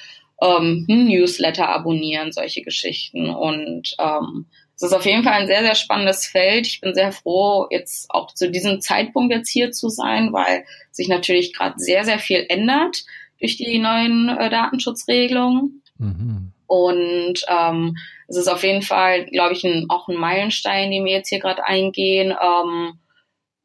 ähm, 0.41 0.85
Newsletter 0.89 1.69
abonnieren, 1.69 2.33
solche 2.33 2.63
Geschichten. 2.63 3.31
Und 3.31 3.97
ähm, 3.99 4.47
es 4.77 4.83
ist 4.83 4.93
auf 4.93 5.07
jeden 5.07 5.25
Fall 5.25 5.33
ein 5.33 5.47
sehr, 5.47 5.63
sehr 5.63 5.75
spannendes 5.75 6.27
Feld. 6.27 6.67
Ich 6.67 6.83
bin 6.83 6.95
sehr 6.95 7.11
froh, 7.11 7.67
jetzt 7.71 8.11
auch 8.11 8.33
zu 8.35 8.51
diesem 8.51 8.83
Zeitpunkt 8.83 9.33
jetzt 9.33 9.49
hier 9.49 9.73
zu 9.73 9.89
sein, 9.89 10.35
weil 10.35 10.67
sich 10.93 11.09
natürlich 11.09 11.55
gerade 11.55 11.79
sehr, 11.79 12.05
sehr 12.05 12.19
viel 12.19 12.45
ändert 12.49 13.05
durch 13.41 13.57
die 13.57 13.79
neuen 13.79 14.29
äh, 14.29 14.51
Datenschutzregelungen. 14.51 15.83
Mhm. 15.97 16.53
Und 16.67 17.41
ähm, 17.49 17.97
es 18.29 18.37
ist 18.37 18.49
auf 18.49 18.63
jeden 18.63 18.83
Fall, 18.83 19.25
glaube 19.27 19.55
ich, 19.55 19.65
ein, 19.65 19.87
auch 19.89 20.09
ein 20.09 20.17
Meilenstein, 20.17 20.91
den 20.91 21.07
wir 21.07 21.13
jetzt 21.13 21.31
hier 21.31 21.41
gerade 21.41 21.65
eingehen. 21.65 22.35
Ähm, 22.39 22.99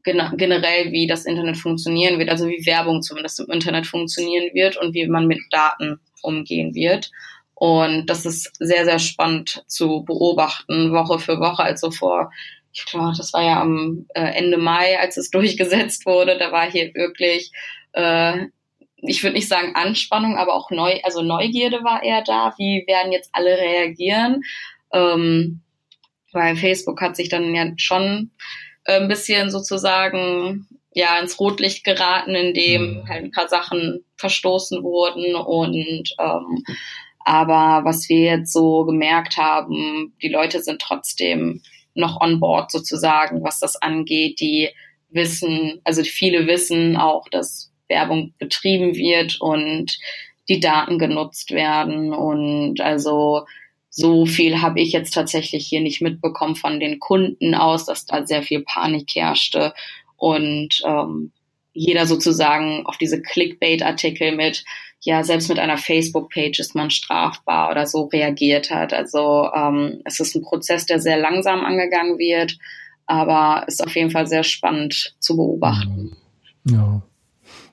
generell, 0.04 0.92
wie 0.92 1.08
das 1.08 1.26
Internet 1.26 1.58
funktionieren 1.58 2.20
wird, 2.20 2.30
also 2.30 2.48
wie 2.48 2.66
Werbung 2.66 3.02
zumindest 3.02 3.40
im 3.40 3.52
Internet 3.52 3.86
funktionieren 3.86 4.50
wird 4.54 4.78
und 4.78 4.94
wie 4.94 5.06
man 5.08 5.28
mit 5.28 5.40
Daten 5.52 6.00
umgehen 6.24 6.74
wird. 6.74 7.12
Und 7.62 8.08
das 8.08 8.26
ist 8.26 8.52
sehr, 8.58 8.86
sehr 8.86 8.98
spannend 8.98 9.64
zu 9.68 10.04
beobachten, 10.04 10.94
Woche 10.94 11.20
für 11.20 11.40
Woche. 11.40 11.62
Also 11.62 11.92
vor, 11.92 12.32
ich 12.74 12.86
glaube, 12.86 13.14
das 13.16 13.34
war 13.34 13.44
ja 13.44 13.62
am 13.62 14.08
äh, 14.16 14.34
Ende 14.34 14.58
Mai, 14.58 15.00
als 15.00 15.16
es 15.16 15.30
durchgesetzt 15.32 16.08
wurde, 16.08 16.40
da 16.40 16.52
war 16.52 16.72
hier 16.72 16.92
wirklich 16.96 17.52
äh, 17.92 18.48
ich 19.04 19.22
würde 19.22 19.36
nicht 19.36 19.48
sagen 19.48 19.76
Anspannung, 19.76 20.38
aber 20.38 20.56
auch 20.56 20.72
neu, 20.72 21.00
also 21.04 21.22
Neugierde 21.22 21.84
war 21.84 22.02
eher 22.02 22.24
da. 22.24 22.54
Wie 22.58 22.84
werden 22.88 23.12
jetzt 23.12 23.30
alle 23.32 23.56
reagieren? 23.58 24.42
Ähm, 24.92 25.62
weil 26.32 26.56
Facebook 26.56 27.00
hat 27.00 27.16
sich 27.16 27.30
dann 27.30 27.54
ja 27.54 27.68
schon 27.78 28.32
äh, 28.86 29.02
ein 29.02 29.08
bisschen 29.08 29.52
sozusagen 29.52 30.68
ja 30.94 31.20
ins 31.20 31.40
Rotlicht 31.40 31.84
geraten, 31.84 32.34
indem 32.34 33.02
mhm. 33.02 33.08
halt 33.08 33.24
ein 33.26 33.32
paar 33.32 33.50
Sachen 33.50 34.04
verstoßen 34.18 34.82
wurden 34.82 35.36
und 35.36 36.16
ähm, 36.20 36.64
aber 37.26 37.86
was 37.86 38.10
wir 38.10 38.20
jetzt 38.20 38.54
so 38.54 38.86
gemerkt 38.86 39.38
haben, 39.38 40.14
die 40.22 40.30
Leute 40.30 40.62
sind 40.62 40.82
trotzdem 40.82 41.62
noch 41.94 42.22
on 42.22 42.40
board 42.40 42.72
sozusagen, 42.72 43.44
was 43.44 43.60
das 43.60 43.76
angeht. 43.76 44.40
Die 44.40 44.70
wissen, 45.10 45.82
also 45.84 46.04
viele 46.04 46.48
wissen 46.48 46.98
auch, 46.98 47.28
dass 47.30 47.72
Werbung 47.88 48.34
betrieben 48.40 48.96
wird 48.96 49.40
und 49.42 49.98
die 50.50 50.60
Daten 50.60 50.98
genutzt 50.98 51.52
werden. 51.52 52.14
Und 52.14 52.82
also 52.82 53.46
so 53.90 54.26
viel 54.26 54.62
habe 54.62 54.80
ich 54.80 54.94
jetzt 54.94 55.14
tatsächlich 55.14 55.68
hier 55.68 55.82
nicht 55.82 56.02
mitbekommen 56.02 56.56
von 56.56 56.80
den 56.80 57.00
Kunden 57.00 57.54
aus, 57.56 57.86
dass 57.86 58.06
da 58.06 58.26
sehr 58.26 58.42
viel 58.42 58.62
Panik 58.62 59.10
herrschte 59.14 59.74
und 60.16 60.82
ähm, 60.86 61.32
jeder 61.74 62.06
sozusagen 62.06 62.86
auf 62.86 62.98
diese 62.98 63.22
Clickbait-Artikel 63.22 64.36
mit, 64.36 64.64
ja, 65.04 65.24
selbst 65.24 65.50
mit 65.50 65.60
einer 65.60 65.78
Facebook-Page 65.78 66.60
ist 66.60 66.76
man 66.76 66.92
strafbar 66.92 67.72
oder 67.72 67.88
so 67.88 68.04
reagiert 68.04 68.70
hat. 68.70 68.94
Also 68.94 69.50
ähm, 69.56 70.02
es 70.06 70.20
ist 70.20 70.36
ein 70.36 70.44
Prozess, 70.44 70.86
der 70.86 71.00
sehr 71.00 71.18
langsam 71.18 71.66
angegangen 71.66 72.20
wird, 72.20 72.58
aber 73.08 73.66
ist 73.68 73.84
auf 73.84 73.96
jeden 73.96 74.12
Fall 74.12 74.28
sehr 74.28 74.44
spannend 74.44 75.16
zu 75.20 75.36
beobachten. 75.36 76.16
Ja. 76.66 77.02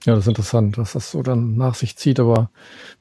Ja, 0.04 0.14
das 0.14 0.25
ist 0.25 0.28
interessant, 0.28 0.78
was 0.78 0.92
das 0.92 1.11
so 1.11 1.23
dann 1.23 1.56
nach 1.56 1.75
sich 1.75 1.97
zieht, 1.97 2.20
aber 2.20 2.50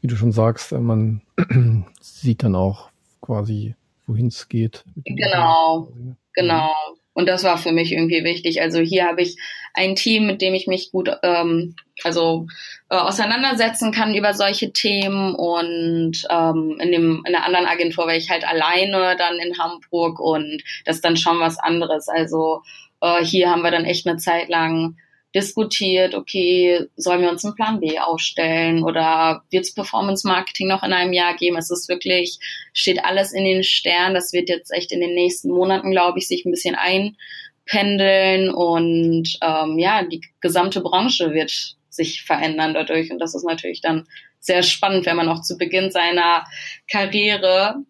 wie 0.02 0.08
du 0.08 0.16
schon 0.16 0.32
sagst, 0.32 0.72
äh, 0.72 0.80
man 0.80 1.22
sieht 2.02 2.44
dann 2.44 2.56
auch 2.56 2.90
quasi, 3.22 3.76
wohin 4.08 4.28
es 4.28 4.50
geht. 4.50 4.84
Genau, 5.06 5.92
genau. 6.34 6.72
Und 7.18 7.28
das 7.28 7.44
war 7.44 7.58
für 7.58 7.72
mich 7.72 7.92
irgendwie 7.92 8.24
wichtig. 8.24 8.62
Also 8.62 8.78
hier 8.78 9.08
habe 9.08 9.24
ich 9.24 9.38
ein 9.74 9.96
Team, 9.96 10.28
mit 10.28 10.40
dem 10.40 10.54
ich 10.54 10.68
mich 10.68 10.92
gut 10.92 11.10
ähm, 11.24 11.76
also 12.04 12.46
äh, 12.92 12.96
auseinandersetzen 12.96 13.92
kann 13.92 14.14
über 14.14 14.36
solche 14.36 14.72
Themen 14.72 15.34
und 15.34 16.28
ähm, 16.30 16.78
in 16.80 16.92
dem 16.92 17.24
in 17.26 17.34
der 17.34 17.44
anderen 17.44 17.66
Agentur 17.66 18.06
war 18.06 18.16
ich 18.16 18.30
halt 18.30 18.48
alleine 18.48 19.16
dann 19.18 19.40
in 19.40 19.58
Hamburg 19.58 20.20
und 20.20 20.62
das 20.86 20.98
ist 20.98 21.06
dann 21.06 21.18
schon 21.18 21.40
was 21.40 21.58
anderes. 21.58 22.08
Also 22.08 22.62
äh, 23.02 23.26
hier 23.26 23.50
haben 23.50 23.64
wir 23.64 23.72
dann 23.72 23.86
echt 23.86 24.06
eine 24.06 24.18
Zeit 24.18 24.50
lang 24.50 24.98
diskutiert, 25.38 26.16
okay, 26.16 26.88
sollen 26.96 27.22
wir 27.22 27.30
uns 27.30 27.46
einen 27.46 27.54
Plan 27.54 27.80
B 27.80 28.00
aufstellen 28.00 28.84
oder 28.84 29.44
wird 29.52 29.66
es 29.66 29.74
Performance 29.74 30.28
Marketing 30.28 30.68
noch 30.68 30.82
in 30.82 30.94
einem 30.94 31.14
Jahr 31.14 31.36
geben? 31.36 31.58
Es 31.58 31.70
ist 31.70 31.88
wirklich, 31.90 32.40
steht 32.74 33.06
alles 33.06 33.34
in 33.34 33.44
den 33.44 33.64
Sternen. 33.64 34.16
Das 34.16 34.34
wird 34.34 34.50
jetzt 34.50 34.74
echt 34.74 34.92
in 34.92 35.00
den 35.00 35.14
nächsten 35.14 35.52
Monaten, 35.52 35.92
glaube 35.92 36.18
ich, 36.18 36.28
sich 36.28 36.44
ein 36.44 36.52
bisschen 36.52 36.76
einpendeln 36.76 38.50
und 38.50 39.38
ähm, 39.42 39.78
ja, 39.78 40.04
die 40.04 40.22
gesamte 40.42 40.82
Branche 40.82 41.32
wird 41.34 41.76
sich 41.90 42.24
verändern 42.24 42.74
dadurch 42.74 43.12
und 43.12 43.20
das 43.20 43.36
ist 43.36 43.46
natürlich 43.46 43.82
dann 43.82 44.08
sehr 44.40 44.64
spannend, 44.64 45.06
wenn 45.06 45.18
man 45.18 45.30
auch 45.30 45.42
zu 45.42 45.58
Beginn 45.58 45.92
seiner 45.92 46.46
Karriere 46.90 47.84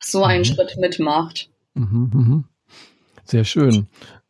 so 0.00 0.24
einen 0.24 0.40
mhm. 0.40 0.44
Schritt 0.46 0.76
mitmacht. 0.78 1.50
Mhm, 1.74 2.10
mh. 2.14 2.44
Sehr 3.24 3.44
schön. 3.44 3.88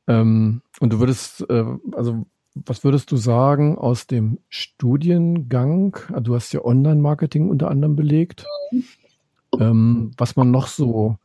Ähm, 0.09 0.63
und 0.81 0.93
du 0.93 0.99
würdest, 0.99 1.49
äh, 1.49 1.65
also 1.93 2.27
was 2.55 2.85
würdest 2.85 3.11
du 3.11 3.17
sagen 3.17 3.79
aus 3.79 4.07
dem 4.07 4.39
Studiengang? 4.49 5.97
Du 6.21 6.35
hast 6.35 6.53
ja 6.53 6.65
Online-Marketing 6.65 7.49
unter 7.49 7.71
anderem 7.71 7.97
belegt. 7.97 8.47
Ähm, 9.59 10.13
was 10.17 10.37
man 10.37 10.51
noch 10.51 10.67
so, 10.67 11.17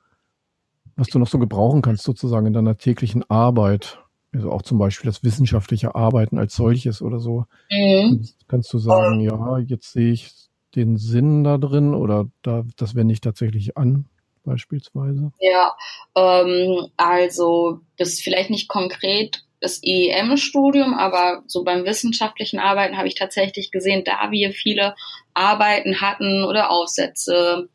was 0.95 1.07
du 1.07 1.19
noch 1.19 1.27
so 1.27 1.39
gebrauchen 1.39 1.81
kannst 1.81 2.03
sozusagen 2.03 2.47
in 2.47 2.53
deiner 2.53 2.77
täglichen 2.77 3.29
Arbeit. 3.29 3.99
Also 4.33 4.51
auch 4.51 4.61
zum 4.61 4.77
Beispiel 4.77 5.09
das 5.09 5.23
wissenschaftliche 5.23 5.95
Arbeiten 5.95 6.37
als 6.37 6.55
solches 6.55 7.01
oder 7.01 7.19
so. 7.19 7.45
Mhm. 7.71 8.09
Kannst, 8.09 8.47
kannst 8.47 8.73
du 8.73 8.77
sagen, 8.77 9.19
ja, 9.21 9.57
jetzt 9.59 9.93
sehe 9.93 10.11
ich 10.11 10.31
den 10.75 10.97
Sinn 10.97 11.43
da 11.43 11.57
drin 11.57 11.93
oder 11.93 12.27
da, 12.41 12.63
das 12.75 12.95
wende 12.95 13.13
ich 13.13 13.21
tatsächlich 13.21 13.77
an 13.77 14.05
beispielsweise? 14.43 15.31
Ja, 15.39 15.75
ähm, 16.15 16.87
also 16.97 17.81
das 17.97 18.09
ist 18.09 18.21
vielleicht 18.21 18.49
nicht 18.49 18.67
konkret 18.67 19.46
das 19.59 19.81
EEM-Studium, 19.81 20.93
aber 20.93 21.43
so 21.47 21.63
beim 21.63 21.85
wissenschaftlichen 21.85 22.59
Arbeiten 22.59 22.97
habe 22.97 23.07
ich 23.07 23.15
tatsächlich 23.15 23.71
gesehen, 23.71 24.03
da 24.03 24.29
wir 24.31 24.51
viele 24.51 24.95
Arbeiten 25.33 26.01
hatten 26.01 26.43
oder 26.43 26.69
Aufsätze 26.69 27.69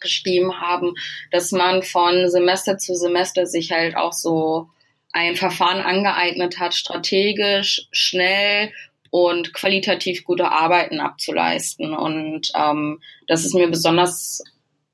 geschrieben 0.00 0.60
haben, 0.60 0.94
dass 1.30 1.52
man 1.52 1.82
von 1.82 2.28
Semester 2.28 2.76
zu 2.76 2.94
Semester 2.94 3.46
sich 3.46 3.72
halt 3.72 3.96
auch 3.96 4.12
so 4.12 4.68
ein 5.12 5.36
Verfahren 5.36 5.80
angeeignet 5.80 6.58
hat, 6.58 6.74
strategisch, 6.74 7.86
schnell 7.92 8.72
und 9.10 9.52
qualitativ 9.52 10.24
gute 10.24 10.50
Arbeiten 10.50 11.00
abzuleisten. 11.00 11.94
Und 11.94 12.50
ähm, 12.54 13.00
das 13.28 13.44
ist 13.44 13.54
mir 13.54 13.68
besonders 13.68 14.42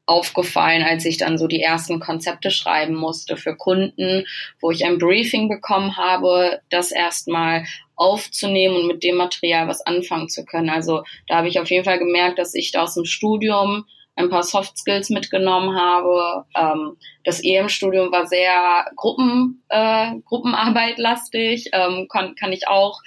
aufgefallen, 0.09 0.83
als 0.83 1.05
ich 1.05 1.19
dann 1.19 1.38
so 1.38 1.47
die 1.47 1.61
ersten 1.61 2.00
Konzepte 2.00 2.50
schreiben 2.50 2.95
musste 2.95 3.37
für 3.37 3.57
Kunden, 3.57 4.25
wo 4.61 4.71
ich 4.71 4.85
ein 4.85 4.99
Briefing 4.99 5.49
bekommen 5.49 5.97
habe, 5.97 6.61
das 6.71 6.91
erstmal 6.91 7.65
aufzunehmen 7.95 8.77
und 8.77 8.87
mit 8.87 9.03
dem 9.03 9.17
Material 9.17 9.69
was 9.69 9.85
anfangen 9.85 10.29
zu 10.29 10.45
können. 10.45 10.71
Also 10.71 11.03
da 11.27 11.37
habe 11.37 11.49
ich 11.49 11.61
auf 11.61 11.71
jeden 11.71 11.85
Fall 11.85 11.99
gemerkt, 11.99 12.38
dass 12.38 12.55
ich 12.55 12.73
da 12.73 12.83
aus 12.85 12.95
dem 12.95 13.05
Studium 13.05 13.85
ein 14.17 14.31
paar 14.31 14.43
Soft 14.43 14.77
Skills 14.79 15.11
mitgenommen 15.11 15.79
habe. 15.79 16.45
Ähm, 16.57 16.97
das 17.25 17.43
EM-Studium 17.43 18.11
war 18.11 18.27
sehr 18.27 18.87
Gruppen, 18.97 19.62
äh, 19.69 20.12
Gruppenarbeit 20.25 20.99
lastig, 20.99 21.69
ähm, 21.73 22.09
kann, 22.09 22.35
kann 22.35 22.53
ich 22.53 22.67
auch 22.67 23.00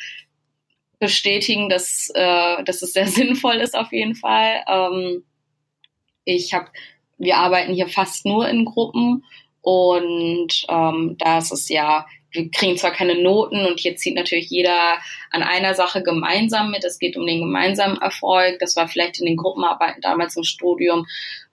bestätigen, 1.00 1.68
dass, 1.68 2.10
äh, 2.14 2.64
dass 2.64 2.82
es 2.82 2.94
sehr 2.94 3.08
sinnvoll 3.08 3.56
ist 3.56 3.76
auf 3.76 3.92
jeden 3.92 4.16
Fall. 4.16 4.64
Ähm, 4.68 5.24
ich 6.36 6.54
habe, 6.54 6.68
wir 7.18 7.38
arbeiten 7.38 7.74
hier 7.74 7.88
fast 7.88 8.26
nur 8.26 8.48
in 8.48 8.66
Gruppen 8.66 9.24
und 9.62 10.66
ähm, 10.70 11.16
da 11.20 11.38
ist 11.38 11.52
es 11.52 11.70
ja, 11.70 12.06
wir 12.32 12.50
kriegen 12.50 12.78
zwar 12.78 12.92
keine 12.92 13.22
Noten 13.22 13.66
und 13.66 13.80
hier 13.80 13.96
zieht 13.98 14.16
natürlich 14.16 14.50
jeder 14.50 14.98
an 15.32 15.44
einer 15.44 15.74
Sache 15.74 16.02
gemeinsam 16.02 16.72
mit. 16.72 16.84
Es 16.84 16.98
geht 16.98 17.18
um 17.18 17.26
den 17.26 17.42
gemeinsamen 17.42 17.98
Erfolg. 17.98 18.58
Das 18.60 18.76
war 18.78 18.88
vielleicht 18.88 19.20
in 19.20 19.26
den 19.26 19.36
Gruppenarbeiten 19.36 20.02
damals 20.02 20.38
im 20.38 20.44
Studium 20.44 21.06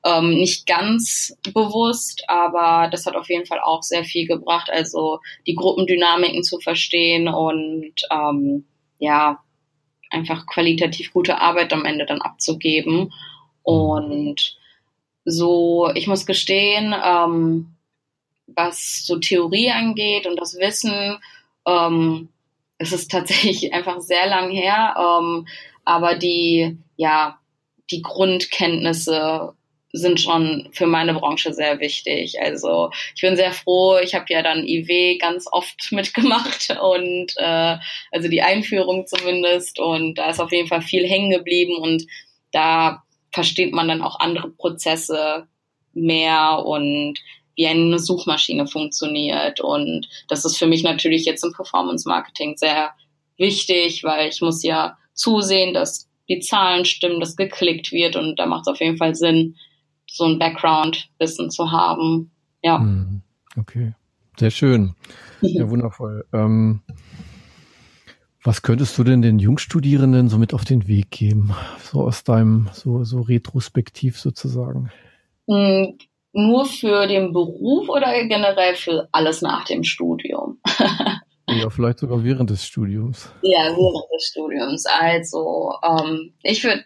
ähm, 0.04 0.30
nicht 0.30 0.66
ganz 0.66 1.36
bewusst, 1.52 2.22
aber 2.28 2.88
das 2.90 3.06
hat 3.06 3.16
auf 3.16 3.28
jeden 3.28 3.46
Fall 3.46 3.60
auch 3.60 3.82
sehr 3.82 4.04
viel 4.04 4.26
gebracht. 4.26 4.70
Also 4.70 5.18
die 5.46 5.54
Gruppendynamiken 5.54 6.44
zu 6.44 6.60
verstehen 6.60 7.26
und 7.28 7.94
ähm, 8.10 8.64
ja, 8.98 9.42
einfach 10.10 10.46
qualitativ 10.46 11.12
gute 11.12 11.40
Arbeit 11.40 11.72
am 11.72 11.84
Ende 11.84 12.06
dann 12.06 12.22
abzugeben. 12.22 13.12
Und 13.62 14.57
so, 15.28 15.90
ich 15.94 16.06
muss 16.06 16.26
gestehen, 16.26 16.94
ähm, 17.04 17.74
was 18.46 19.04
so 19.04 19.18
Theorie 19.18 19.70
angeht 19.70 20.26
und 20.26 20.36
das 20.36 20.56
Wissen, 20.58 21.18
ähm, 21.66 22.28
es 22.78 22.92
ist 22.92 23.10
tatsächlich 23.10 23.72
einfach 23.74 24.00
sehr 24.00 24.26
lang 24.26 24.50
her, 24.50 24.94
ähm, 24.98 25.46
aber 25.84 26.14
die, 26.14 26.78
ja, 26.96 27.38
die 27.90 28.02
Grundkenntnisse 28.02 29.54
sind 29.92 30.20
schon 30.20 30.68
für 30.72 30.86
meine 30.86 31.14
Branche 31.14 31.54
sehr 31.54 31.80
wichtig. 31.80 32.40
Also 32.42 32.90
ich 33.14 33.22
bin 33.22 33.36
sehr 33.36 33.52
froh, 33.52 33.96
ich 34.02 34.14
habe 34.14 34.26
ja 34.28 34.42
dann 34.42 34.66
IW 34.66 35.16
ganz 35.16 35.46
oft 35.50 35.88
mitgemacht 35.92 36.76
und 36.80 37.32
äh, 37.36 37.76
also 38.12 38.28
die 38.28 38.42
Einführung 38.42 39.06
zumindest 39.06 39.78
und 39.78 40.16
da 40.16 40.30
ist 40.30 40.40
auf 40.40 40.52
jeden 40.52 40.68
Fall 40.68 40.82
viel 40.82 41.06
hängen 41.06 41.30
geblieben 41.30 41.76
und 41.76 42.04
da 42.52 43.02
versteht 43.32 43.72
man 43.72 43.88
dann 43.88 44.02
auch 44.02 44.20
andere 44.20 44.50
Prozesse 44.50 45.46
mehr 45.92 46.64
und 46.64 47.18
wie 47.56 47.66
eine 47.66 47.98
Suchmaschine 47.98 48.66
funktioniert. 48.66 49.60
Und 49.60 50.08
das 50.28 50.44
ist 50.44 50.56
für 50.56 50.66
mich 50.66 50.82
natürlich 50.82 51.24
jetzt 51.24 51.44
im 51.44 51.52
Performance 51.52 52.08
Marketing 52.08 52.56
sehr 52.56 52.92
wichtig, 53.36 54.04
weil 54.04 54.28
ich 54.28 54.40
muss 54.40 54.62
ja 54.62 54.96
zusehen, 55.14 55.74
dass 55.74 56.08
die 56.28 56.40
Zahlen 56.40 56.84
stimmen, 56.84 57.20
dass 57.20 57.36
geklickt 57.36 57.90
wird 57.90 58.16
und 58.16 58.38
da 58.38 58.46
macht 58.46 58.62
es 58.62 58.68
auf 58.68 58.80
jeden 58.80 58.96
Fall 58.96 59.14
Sinn, 59.14 59.56
so 60.06 60.24
ein 60.24 60.38
Background-Wissen 60.38 61.50
zu 61.50 61.70
haben. 61.72 62.30
Ja. 62.62 62.78
Hm, 62.78 63.22
okay, 63.56 63.94
sehr 64.38 64.50
schön. 64.50 64.94
Ja, 65.40 65.68
wundervoll. 65.70 66.26
Ähm, 66.32 66.82
was 68.48 68.62
könntest 68.62 68.96
du 68.96 69.04
denn 69.04 69.20
den 69.20 69.38
Jungstudierenden 69.38 70.30
so 70.30 70.38
mit 70.38 70.54
auf 70.54 70.64
den 70.64 70.88
Weg 70.88 71.10
geben? 71.10 71.54
So 71.82 72.00
aus 72.00 72.24
deinem, 72.24 72.70
so, 72.72 73.04
so 73.04 73.20
retrospektiv 73.20 74.18
sozusagen? 74.18 74.90
Hm, 75.46 75.98
nur 76.32 76.64
für 76.64 77.06
den 77.06 77.34
Beruf 77.34 77.90
oder 77.90 78.10
generell 78.24 78.74
für 78.74 79.06
alles 79.12 79.42
nach 79.42 79.66
dem 79.66 79.84
Studium? 79.84 80.60
ja, 81.46 81.68
vielleicht 81.68 81.98
sogar 81.98 82.24
während 82.24 82.48
des 82.48 82.64
Studiums. 82.64 83.30
Ja, 83.42 83.64
während 83.64 84.06
des 84.16 84.28
Studiums. 84.30 84.86
Also, 84.86 85.74
ähm, 85.86 86.32
ich 86.42 86.64
würde 86.64 86.84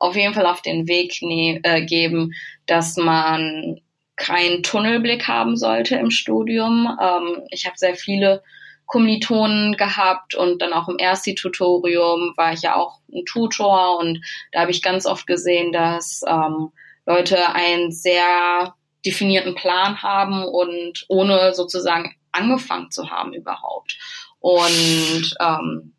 auf 0.00 0.16
jeden 0.16 0.34
Fall 0.34 0.46
auf 0.46 0.62
den 0.62 0.88
Weg 0.88 1.22
ne 1.22 1.60
äh, 1.62 1.86
geben, 1.86 2.32
dass 2.66 2.96
man 2.96 3.80
keinen 4.16 4.64
Tunnelblick 4.64 5.28
haben 5.28 5.56
sollte 5.56 5.94
im 5.94 6.10
Studium. 6.10 6.88
Ähm, 7.00 7.42
ich 7.50 7.66
habe 7.66 7.78
sehr 7.78 7.94
viele 7.94 8.42
Kommilitonen 8.86 9.76
gehabt 9.76 10.34
und 10.34 10.60
dann 10.60 10.72
auch 10.72 10.88
im 10.88 10.98
Ersti-Tutorium 10.98 12.34
war 12.36 12.52
ich 12.52 12.62
ja 12.62 12.76
auch 12.76 13.00
ein 13.12 13.24
Tutor 13.24 13.98
und 13.98 14.20
da 14.52 14.60
habe 14.60 14.70
ich 14.70 14.82
ganz 14.82 15.06
oft 15.06 15.26
gesehen, 15.26 15.72
dass 15.72 16.22
ähm, 16.26 16.70
Leute 17.06 17.54
einen 17.54 17.92
sehr 17.92 18.74
definierten 19.04 19.54
Plan 19.54 20.02
haben 20.02 20.44
und 20.44 21.04
ohne 21.08 21.54
sozusagen 21.54 22.14
angefangen 22.32 22.90
zu 22.90 23.10
haben 23.10 23.32
überhaupt. 23.32 23.98
Und, 24.40 25.34
ähm, 25.40 25.94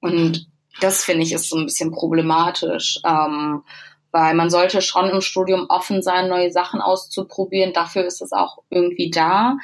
und 0.00 0.46
das 0.80 1.04
finde 1.04 1.22
ich 1.22 1.32
ist 1.32 1.48
so 1.48 1.56
ein 1.56 1.66
bisschen 1.66 1.92
problematisch. 1.92 3.00
Ähm, 3.04 3.62
weil 4.12 4.34
man 4.34 4.50
sollte 4.50 4.82
schon 4.82 5.08
im 5.08 5.20
Studium 5.20 5.66
offen 5.68 6.02
sein, 6.02 6.28
neue 6.28 6.50
Sachen 6.50 6.80
auszuprobieren. 6.80 7.72
Dafür 7.72 8.04
ist 8.04 8.20
es 8.22 8.32
auch 8.32 8.58
irgendwie 8.68 9.10
da. 9.10 9.56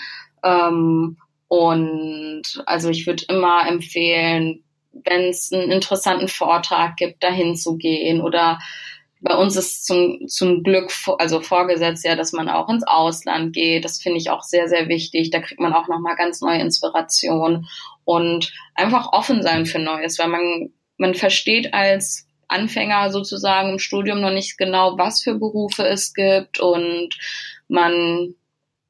Ähm, 0.45 1.19
und 1.49 2.43
also 2.67 2.89
ich 2.91 3.07
würde 3.07 3.25
immer 3.29 3.67
empfehlen, 3.67 4.65
wenn 4.93 5.29
es 5.29 5.53
einen 5.53 5.71
interessanten 5.71 6.29
Vortrag 6.29 6.97
gibt, 6.97 7.23
dahin 7.23 7.55
zu 7.55 7.77
gehen 7.77 8.21
oder 8.21 8.59
bei 9.21 9.35
uns 9.35 9.57
ist 9.57 9.87
zum, 9.87 10.29
zum 10.29 10.63
Glück 10.63 10.93
also 11.19 11.41
vorgesetzt 11.41 12.05
ja, 12.05 12.17
dass 12.17 12.33
man 12.33 12.49
auch 12.49 12.69
ins 12.69 12.87
Ausland 12.87 13.55
geht. 13.55 13.85
Das 13.85 14.01
finde 14.01 14.19
ich 14.19 14.31
auch 14.31 14.43
sehr, 14.43 14.69
sehr 14.69 14.89
wichtig. 14.89 15.31
Da 15.31 15.41
kriegt 15.41 15.61
man 15.61 15.73
auch 15.73 15.89
nochmal 15.89 16.17
ganz 16.17 16.41
neue 16.41 16.61
Inspiration 16.61 17.67
und 18.05 18.53
einfach 18.75 19.13
offen 19.13 19.43
sein 19.43 19.67
für 19.67 19.79
Neues, 19.79 20.19
weil 20.19 20.29
man, 20.29 20.71
man 20.99 21.15
versteht 21.15 21.73
als 21.73 22.29
Anfänger 22.49 23.11
sozusagen 23.11 23.71
im 23.71 23.79
Studium 23.79 24.21
noch 24.21 24.31
nicht 24.31 24.59
genau, 24.59 24.97
was 24.99 25.23
für 25.23 25.35
Berufe 25.35 25.85
es 25.85 26.15
gibt 26.15 26.61
und 26.61 27.17
man 27.69 28.35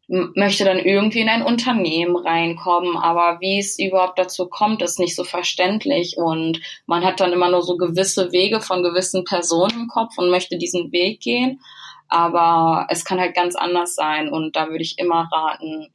möchte 0.09 0.65
dann 0.65 0.79
irgendwie 0.79 1.21
in 1.21 1.29
ein 1.29 1.43
Unternehmen 1.43 2.17
reinkommen, 2.17 2.97
aber 2.97 3.39
wie 3.41 3.59
es 3.59 3.79
überhaupt 3.79 4.19
dazu 4.19 4.47
kommt, 4.47 4.83
ist 4.83 5.01
nicht 5.01 5.17
so 5.17 5.25
verständlich 5.25 6.17
und 6.17 6.61
man 6.87 7.05
hat 7.05 7.19
dann 7.19 7.33
immer 7.33 7.51
nur 7.51 7.63
so 7.63 7.77
gewisse 7.77 8.31
Wege 8.31 8.61
von 8.61 8.85
gewissen 8.85 9.25
Personen 9.25 9.83
im 9.83 9.89
Kopf 9.89 10.17
und 10.17 10.31
möchte 10.31 10.59
diesen 10.59 10.93
Weg 10.93 11.21
gehen, 11.21 11.61
aber 12.09 12.87
es 12.89 13.05
kann 13.05 13.19
halt 13.19 13.35
ganz 13.35 13.57
anders 13.57 13.97
sein 13.97 14.29
und 14.29 14.55
da 14.55 14.69
würde 14.69 14.83
ich 14.83 14.99
immer 14.99 15.29
raten, 15.33 15.89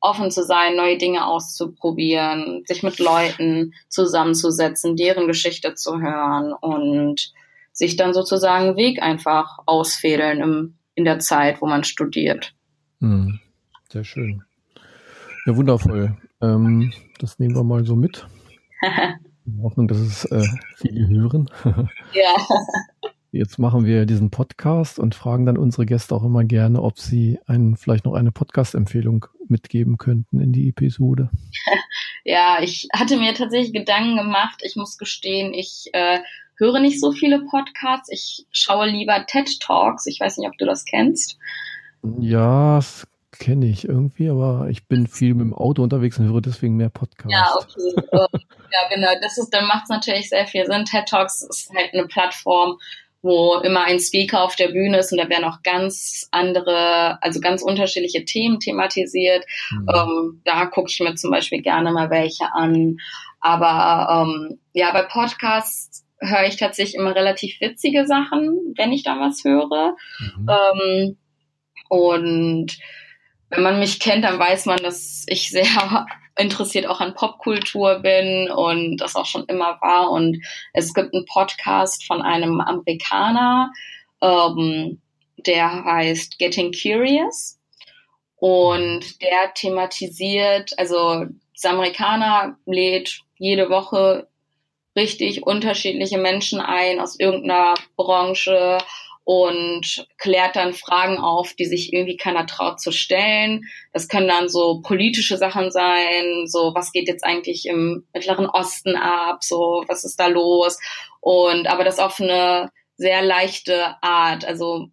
offen 0.00 0.30
zu 0.30 0.42
sein, 0.42 0.76
neue 0.76 0.96
Dinge 0.96 1.26
auszuprobieren, 1.26 2.62
sich 2.66 2.82
mit 2.82 2.98
Leuten 2.98 3.74
zusammenzusetzen, 3.88 4.96
deren 4.96 5.26
Geschichte 5.26 5.74
zu 5.74 6.00
hören 6.00 6.54
und 6.54 7.34
sich 7.72 7.96
dann 7.96 8.14
sozusagen 8.14 8.76
Weg 8.76 9.02
einfach 9.02 9.58
ausfädeln 9.66 10.40
im, 10.40 10.78
in 10.94 11.04
der 11.04 11.18
Zeit, 11.18 11.60
wo 11.60 11.66
man 11.66 11.84
studiert. 11.84 12.54
Hm. 13.00 13.39
Sehr 13.92 14.04
schön. 14.04 14.44
Ja, 15.46 15.56
wundervoll. 15.56 16.16
Ähm, 16.40 16.92
das 17.18 17.40
nehmen 17.40 17.56
wir 17.56 17.64
mal 17.64 17.84
so 17.84 17.96
mit. 17.96 18.24
In 19.46 19.62
Hoffnung, 19.64 19.88
dass 19.88 19.98
es 19.98 20.24
äh, 20.26 20.46
viele 20.76 21.08
hören. 21.08 21.50
ja. 22.12 22.36
Jetzt 23.32 23.58
machen 23.58 23.84
wir 23.84 24.06
diesen 24.06 24.30
Podcast 24.30 25.00
und 25.00 25.16
fragen 25.16 25.44
dann 25.44 25.56
unsere 25.56 25.86
Gäste 25.86 26.14
auch 26.14 26.22
immer 26.22 26.44
gerne, 26.44 26.80
ob 26.80 27.00
sie 27.00 27.40
einen, 27.46 27.76
vielleicht 27.76 28.04
noch 28.04 28.14
eine 28.14 28.30
Podcast-Empfehlung 28.30 29.26
mitgeben 29.48 29.98
könnten 29.98 30.38
in 30.40 30.52
die 30.52 30.68
Episode. 30.68 31.30
Ja, 32.22 32.58
ich 32.60 32.86
hatte 32.92 33.16
mir 33.16 33.32
tatsächlich 33.32 33.72
Gedanken 33.72 34.18
gemacht. 34.18 34.60
Ich 34.62 34.76
muss 34.76 34.98
gestehen, 34.98 35.54
ich 35.54 35.88
äh, 35.94 36.18
höre 36.56 36.78
nicht 36.78 37.00
so 37.00 37.12
viele 37.12 37.40
Podcasts. 37.46 38.10
Ich 38.12 38.46
schaue 38.52 38.90
lieber 38.90 39.24
TED 39.26 39.58
Talks. 39.58 40.04
Ich 40.04 40.20
weiß 40.20 40.36
nicht, 40.36 40.46
ob 40.46 40.58
du 40.58 40.66
das 40.66 40.84
kennst. 40.84 41.38
Ja, 42.02 42.76
es 42.76 43.06
kenne 43.40 43.66
ich 43.66 43.88
irgendwie, 43.88 44.28
aber 44.28 44.68
ich 44.70 44.86
bin 44.86 45.06
viel 45.06 45.34
mit 45.34 45.46
dem 45.46 45.54
Auto 45.54 45.82
unterwegs 45.82 46.18
und 46.18 46.30
höre 46.30 46.42
deswegen 46.42 46.76
mehr 46.76 46.90
Podcasts. 46.90 47.32
Ja, 47.32 47.56
okay. 47.56 48.36
ja, 48.70 48.94
genau. 48.94 49.08
Das 49.20 49.38
ist, 49.38 49.50
dann 49.50 49.66
macht 49.66 49.84
es 49.84 49.88
natürlich 49.88 50.28
sehr 50.28 50.46
viel 50.46 50.66
Sinn. 50.66 50.84
TED 50.84 51.06
Talks 51.08 51.42
ist 51.42 51.72
halt 51.74 51.92
eine 51.94 52.06
Plattform, 52.06 52.78
wo 53.22 53.56
immer 53.56 53.84
ein 53.84 53.98
Speaker 53.98 54.42
auf 54.42 54.56
der 54.56 54.68
Bühne 54.68 54.98
ist 54.98 55.10
und 55.10 55.18
da 55.18 55.28
werden 55.28 55.44
auch 55.44 55.62
ganz 55.62 56.28
andere, 56.30 57.18
also 57.22 57.40
ganz 57.40 57.62
unterschiedliche 57.62 58.24
Themen 58.26 58.60
thematisiert. 58.60 59.44
Mhm. 59.70 59.88
Ähm, 59.94 60.42
da 60.44 60.66
gucke 60.66 60.90
ich 60.90 61.00
mir 61.00 61.14
zum 61.14 61.30
Beispiel 61.30 61.62
gerne 61.62 61.92
mal 61.92 62.10
welche 62.10 62.52
an. 62.52 62.98
Aber 63.40 64.26
ähm, 64.28 64.60
ja, 64.74 64.92
bei 64.92 65.02
Podcasts 65.02 66.04
höre 66.18 66.46
ich 66.46 66.56
tatsächlich 66.56 66.96
immer 66.96 67.14
relativ 67.14 67.58
witzige 67.62 68.06
Sachen, 68.06 68.74
wenn 68.76 68.92
ich 68.92 69.02
da 69.02 69.18
was 69.18 69.44
höre. 69.44 69.96
Mhm. 70.18 70.48
Ähm, 70.50 71.16
und 71.88 72.78
wenn 73.50 73.62
man 73.62 73.78
mich 73.78 74.00
kennt, 74.00 74.24
dann 74.24 74.38
weiß 74.38 74.66
man, 74.66 74.78
dass 74.78 75.24
ich 75.28 75.50
sehr 75.50 75.66
interessiert 76.38 76.86
auch 76.86 77.00
an 77.00 77.14
Popkultur 77.14 77.98
bin 77.98 78.50
und 78.50 78.96
das 78.98 79.16
auch 79.16 79.26
schon 79.26 79.44
immer 79.46 79.78
war. 79.80 80.10
Und 80.10 80.42
es 80.72 80.94
gibt 80.94 81.12
einen 81.12 81.26
Podcast 81.26 82.06
von 82.06 82.22
einem 82.22 82.60
Amerikaner, 82.60 83.72
ähm, 84.22 85.00
der 85.46 85.84
heißt 85.84 86.38
Getting 86.38 86.72
Curious 86.72 87.58
und 88.36 89.20
der 89.20 89.52
thematisiert, 89.54 90.78
also 90.78 91.26
das 91.54 91.64
Amerikaner 91.70 92.56
lädt 92.64 93.20
jede 93.36 93.68
Woche 93.68 94.28
richtig 94.96 95.46
unterschiedliche 95.46 96.18
Menschen 96.18 96.60
ein 96.60 97.00
aus 97.00 97.18
irgendeiner 97.18 97.74
Branche 97.96 98.78
und 99.24 100.06
klärt 100.18 100.56
dann 100.56 100.72
Fragen 100.72 101.18
auf, 101.18 101.54
die 101.54 101.66
sich 101.66 101.92
irgendwie 101.92 102.16
keiner 102.16 102.46
traut 102.46 102.80
zu 102.80 102.90
stellen. 102.90 103.64
Das 103.92 104.08
können 104.08 104.28
dann 104.28 104.48
so 104.48 104.80
politische 104.80 105.36
Sachen 105.36 105.70
sein, 105.70 106.46
so 106.46 106.72
was 106.74 106.92
geht 106.92 107.08
jetzt 107.08 107.24
eigentlich 107.24 107.66
im 107.66 108.06
Mittleren 108.12 108.46
Osten 108.46 108.96
ab, 108.96 109.44
so 109.44 109.84
was 109.86 110.04
ist 110.04 110.18
da 110.18 110.26
los 110.26 110.78
und 111.20 111.66
aber 111.66 111.84
das 111.84 111.98
auf 111.98 112.20
eine 112.20 112.70
sehr 112.96 113.22
leichte 113.22 113.96
Art, 114.02 114.44
also 114.44 114.88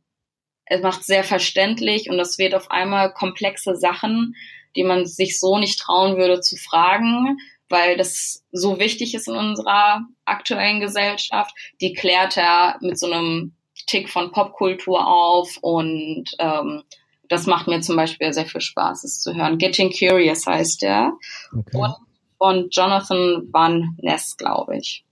es 0.66 0.82
macht 0.82 1.04
sehr 1.04 1.24
verständlich 1.24 2.10
und 2.10 2.20
es 2.20 2.38
wird 2.38 2.54
auf 2.54 2.72
einmal 2.72 3.14
komplexe 3.14 3.76
Sachen, 3.76 4.36
die 4.76 4.84
man 4.84 5.06
sich 5.06 5.40
so 5.40 5.58
nicht 5.58 5.80
trauen 5.80 6.18
würde 6.18 6.42
zu 6.42 6.58
fragen, 6.58 7.38
weil 7.70 7.98
das 7.98 8.46
so 8.52 8.80
wichtig 8.80 9.14
ist 9.14 9.28
in 9.28 9.36
unserer 9.36 10.06
aktuellen 10.26 10.80
Gesellschaft. 10.80 11.54
Die 11.82 11.94
klärt 11.94 12.38
er 12.38 12.78
mit 12.82 13.00
so 13.00 13.12
einem 13.12 13.57
Tick 13.88 14.10
von 14.10 14.32
Popkultur 14.32 15.08
auf 15.08 15.58
und 15.62 16.26
ähm, 16.40 16.84
das 17.30 17.48
macht 17.48 17.68
mir 17.68 17.82
zum 17.82 17.96
Beispiel 17.96 18.32
sehr 18.32 18.46
viel 18.46 18.62
Spaß, 18.62 19.04
es 19.04 19.22
zu 19.22 19.34
hören. 19.34 19.58
Getting 19.58 19.92
Curious 19.92 20.46
heißt 20.46 20.82
der. 20.82 21.14
Okay. 21.52 21.78
Und 21.78 21.96
von 22.38 22.70
Jonathan 22.70 23.48
Van 23.52 23.98
Ness, 24.02 24.38
glaube 24.38 24.78
ich. 24.78 25.04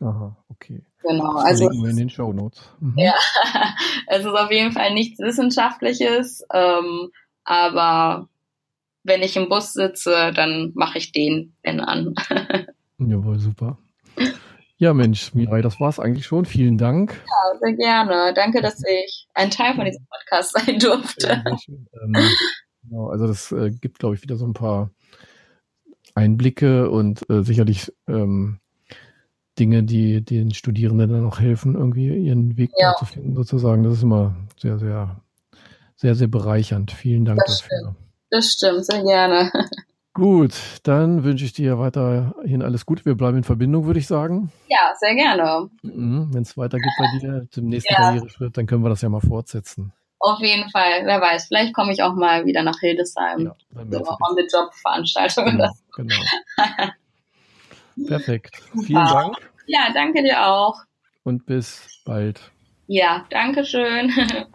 Aha, 0.00 0.36
okay. 0.48 0.82
Genau, 1.02 1.36
also 1.36 1.64
Verlinken 1.64 1.84
wir 1.84 1.90
in 1.90 1.96
den 1.96 2.10
Show 2.10 2.32
Notes. 2.32 2.60
Mhm. 2.80 2.98
Ja, 2.98 3.14
es 4.06 4.20
ist 4.20 4.26
auf 4.26 4.50
jeden 4.50 4.72
Fall 4.72 4.94
nichts 4.94 5.18
Wissenschaftliches, 5.18 6.44
ähm, 6.52 7.10
aber 7.44 8.28
wenn 9.04 9.22
ich 9.22 9.36
im 9.36 9.48
Bus 9.48 9.72
sitze, 9.72 10.32
dann 10.34 10.72
mache 10.74 10.98
ich 10.98 11.12
den 11.12 11.54
Ben 11.62 11.80
an. 11.80 12.14
Jawohl, 12.98 13.38
super. 13.38 13.78
Ja, 14.80 14.94
Mensch, 14.94 15.34
Mirai, 15.34 15.60
das 15.60 15.80
war's 15.80 15.98
eigentlich 15.98 16.24
schon. 16.26 16.44
Vielen 16.44 16.78
Dank. 16.78 17.20
Ja, 17.26 17.58
sehr 17.60 17.72
gerne. 17.74 18.32
Danke, 18.34 18.62
dass 18.62 18.80
ich 18.84 19.26
ein 19.34 19.50
Teil 19.50 19.74
von 19.74 19.84
diesem 19.84 20.06
Podcast 20.06 20.52
sein 20.52 20.78
durfte. 20.78 21.42
Schön. 21.64 21.88
Ähm, 22.00 22.16
genau, 22.84 23.08
also 23.08 23.26
das 23.26 23.50
äh, 23.52 23.70
gibt, 23.70 23.98
glaube 23.98 24.14
ich, 24.14 24.22
wieder 24.22 24.36
so 24.36 24.46
ein 24.46 24.52
paar 24.54 24.90
Einblicke 26.14 26.90
und 26.90 27.28
äh, 27.28 27.42
sicherlich 27.42 27.92
ähm, 28.06 28.60
Dinge, 29.58 29.82
die 29.82 30.24
den 30.24 30.52
Studierenden 30.54 31.10
dann 31.10 31.26
auch 31.26 31.40
helfen, 31.40 31.74
irgendwie 31.74 32.16
ihren 32.16 32.56
Weg 32.56 32.70
Ja. 32.78 32.94
zu 32.98 33.04
finden, 33.04 33.34
sozusagen. 33.34 33.82
Das 33.82 33.94
ist 33.94 34.02
immer 34.04 34.36
sehr, 34.60 34.78
sehr, 34.78 35.20
sehr, 35.96 36.14
sehr 36.14 36.28
bereichernd. 36.28 36.92
Vielen 36.92 37.24
Dank 37.24 37.40
Das 37.44 37.62
dafür. 37.62 37.96
Das 38.30 38.52
stimmt, 38.52 38.84
sehr 38.86 39.02
gerne. 39.02 39.50
Gut, 40.18 40.54
dann 40.82 41.22
wünsche 41.22 41.44
ich 41.44 41.52
dir 41.52 41.78
weiterhin 41.78 42.60
alles 42.62 42.84
Gute. 42.84 43.04
Wir 43.04 43.14
bleiben 43.14 43.36
in 43.36 43.44
Verbindung, 43.44 43.86
würde 43.86 44.00
ich 44.00 44.08
sagen. 44.08 44.50
Ja, 44.68 44.92
sehr 44.98 45.14
gerne. 45.14 45.70
Mhm. 45.82 46.30
Wenn 46.32 46.42
es 46.42 46.56
weitergeht 46.56 46.90
bei 46.98 47.06
dir 47.20 47.46
zum 47.52 47.66
nächsten 47.66 47.92
Ja. 47.92 48.00
Karriereschritt, 48.00 48.56
dann 48.56 48.66
können 48.66 48.82
wir 48.82 48.88
das 48.88 49.00
ja 49.00 49.08
mal 49.08 49.20
fortsetzen. 49.20 49.92
Auf 50.18 50.40
jeden 50.40 50.68
Fall. 50.70 51.02
Wer 51.04 51.20
weiß, 51.20 51.46
vielleicht 51.46 51.72
komme 51.72 51.92
ich 51.92 52.02
auch 52.02 52.14
mal 52.14 52.44
wieder 52.46 52.64
nach 52.64 52.80
Hildesheim. 52.80 53.42
Ja, 53.46 53.54
dann 53.70 53.92
So 53.92 53.98
On-the-Job-Veranstaltungen. 54.00 55.56
Genau, 55.58 55.72
genau. 55.94 56.16
Perfekt. 58.08 58.56
Vielen 58.72 59.06
Super. 59.06 59.20
Dank 59.22 59.36
Ja, 59.66 59.88
danke 59.94 60.22
dir 60.24 60.44
auch. 60.46 60.82
und 61.22 61.46
bis 61.46 62.00
bald. 62.04 62.40
Ja, 62.88 63.24
danke 63.30 63.64
schön. 63.64 64.10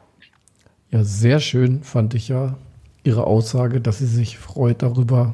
Ja, 0.92 1.04
sehr 1.04 1.40
schön 1.40 1.82
fand 1.84 2.14
ich 2.14 2.28
ja 2.28 2.56
Ihre 3.04 3.26
Aussage, 3.26 3.82
dass 3.82 3.98
sie 3.98 4.06
sich 4.06 4.38
freut 4.38 4.84
darüber, 4.84 5.34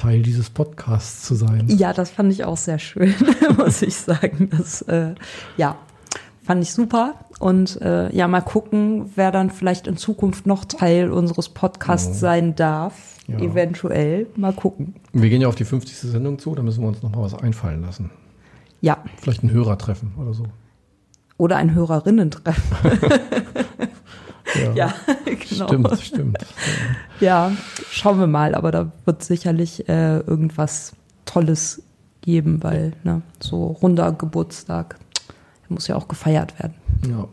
Teil 0.00 0.22
dieses 0.22 0.48
Podcasts 0.48 1.24
zu 1.24 1.34
sein. 1.34 1.66
Ja, 1.68 1.92
das 1.92 2.08
fand 2.08 2.32
ich 2.32 2.44
auch 2.44 2.56
sehr 2.56 2.78
schön, 2.78 3.14
muss 3.58 3.82
ich 3.82 3.96
sagen. 3.96 4.48
Das, 4.50 4.80
äh, 4.82 5.14
ja, 5.58 5.76
fand 6.42 6.62
ich 6.62 6.72
super. 6.72 7.16
Und 7.38 7.80
äh, 7.82 8.10
ja, 8.16 8.26
mal 8.26 8.40
gucken, 8.40 9.10
wer 9.14 9.30
dann 9.30 9.50
vielleicht 9.50 9.86
in 9.86 9.98
Zukunft 9.98 10.46
noch 10.46 10.64
Teil 10.64 11.12
unseres 11.12 11.50
Podcasts 11.50 12.18
sein 12.18 12.54
darf. 12.54 12.94
Ja. 13.26 13.38
Eventuell. 13.40 14.26
Mal 14.36 14.54
gucken. 14.54 14.94
Wir 15.12 15.28
gehen 15.28 15.42
ja 15.42 15.48
auf 15.48 15.54
die 15.54 15.64
50. 15.64 15.94
Sendung 15.98 16.38
zu, 16.38 16.54
da 16.54 16.62
müssen 16.62 16.82
wir 16.82 16.88
uns 16.88 17.02
noch 17.02 17.10
mal 17.10 17.20
was 17.20 17.34
einfallen 17.34 17.82
lassen. 17.82 18.10
Ja. 18.80 19.04
Vielleicht 19.20 19.42
ein 19.42 19.50
Hörertreffen 19.50 20.12
oder 20.16 20.32
so. 20.32 20.44
Oder 21.36 21.58
ein 21.58 21.74
Hörerinnen-Treffen. 21.74 22.76
Ja, 24.54 24.72
Ja, 24.74 24.94
genau. 25.24 25.66
stimmt, 25.68 26.00
stimmt. 26.00 26.38
Ja, 27.20 27.52
schauen 27.90 28.18
wir 28.18 28.26
mal. 28.26 28.54
Aber 28.54 28.70
da 28.70 28.92
wird 29.04 29.22
sicherlich 29.22 29.88
äh, 29.88 30.18
irgendwas 30.18 30.92
Tolles 31.24 31.82
geben, 32.22 32.62
weil 32.62 32.92
ne, 33.04 33.22
so 33.40 33.66
runder 33.66 34.12
Geburtstag 34.12 34.96
der 35.68 35.74
muss 35.74 35.86
ja 35.86 35.96
auch 35.96 36.08
gefeiert 36.08 36.58
werden. 36.58 36.74
Ja. 37.08 37.28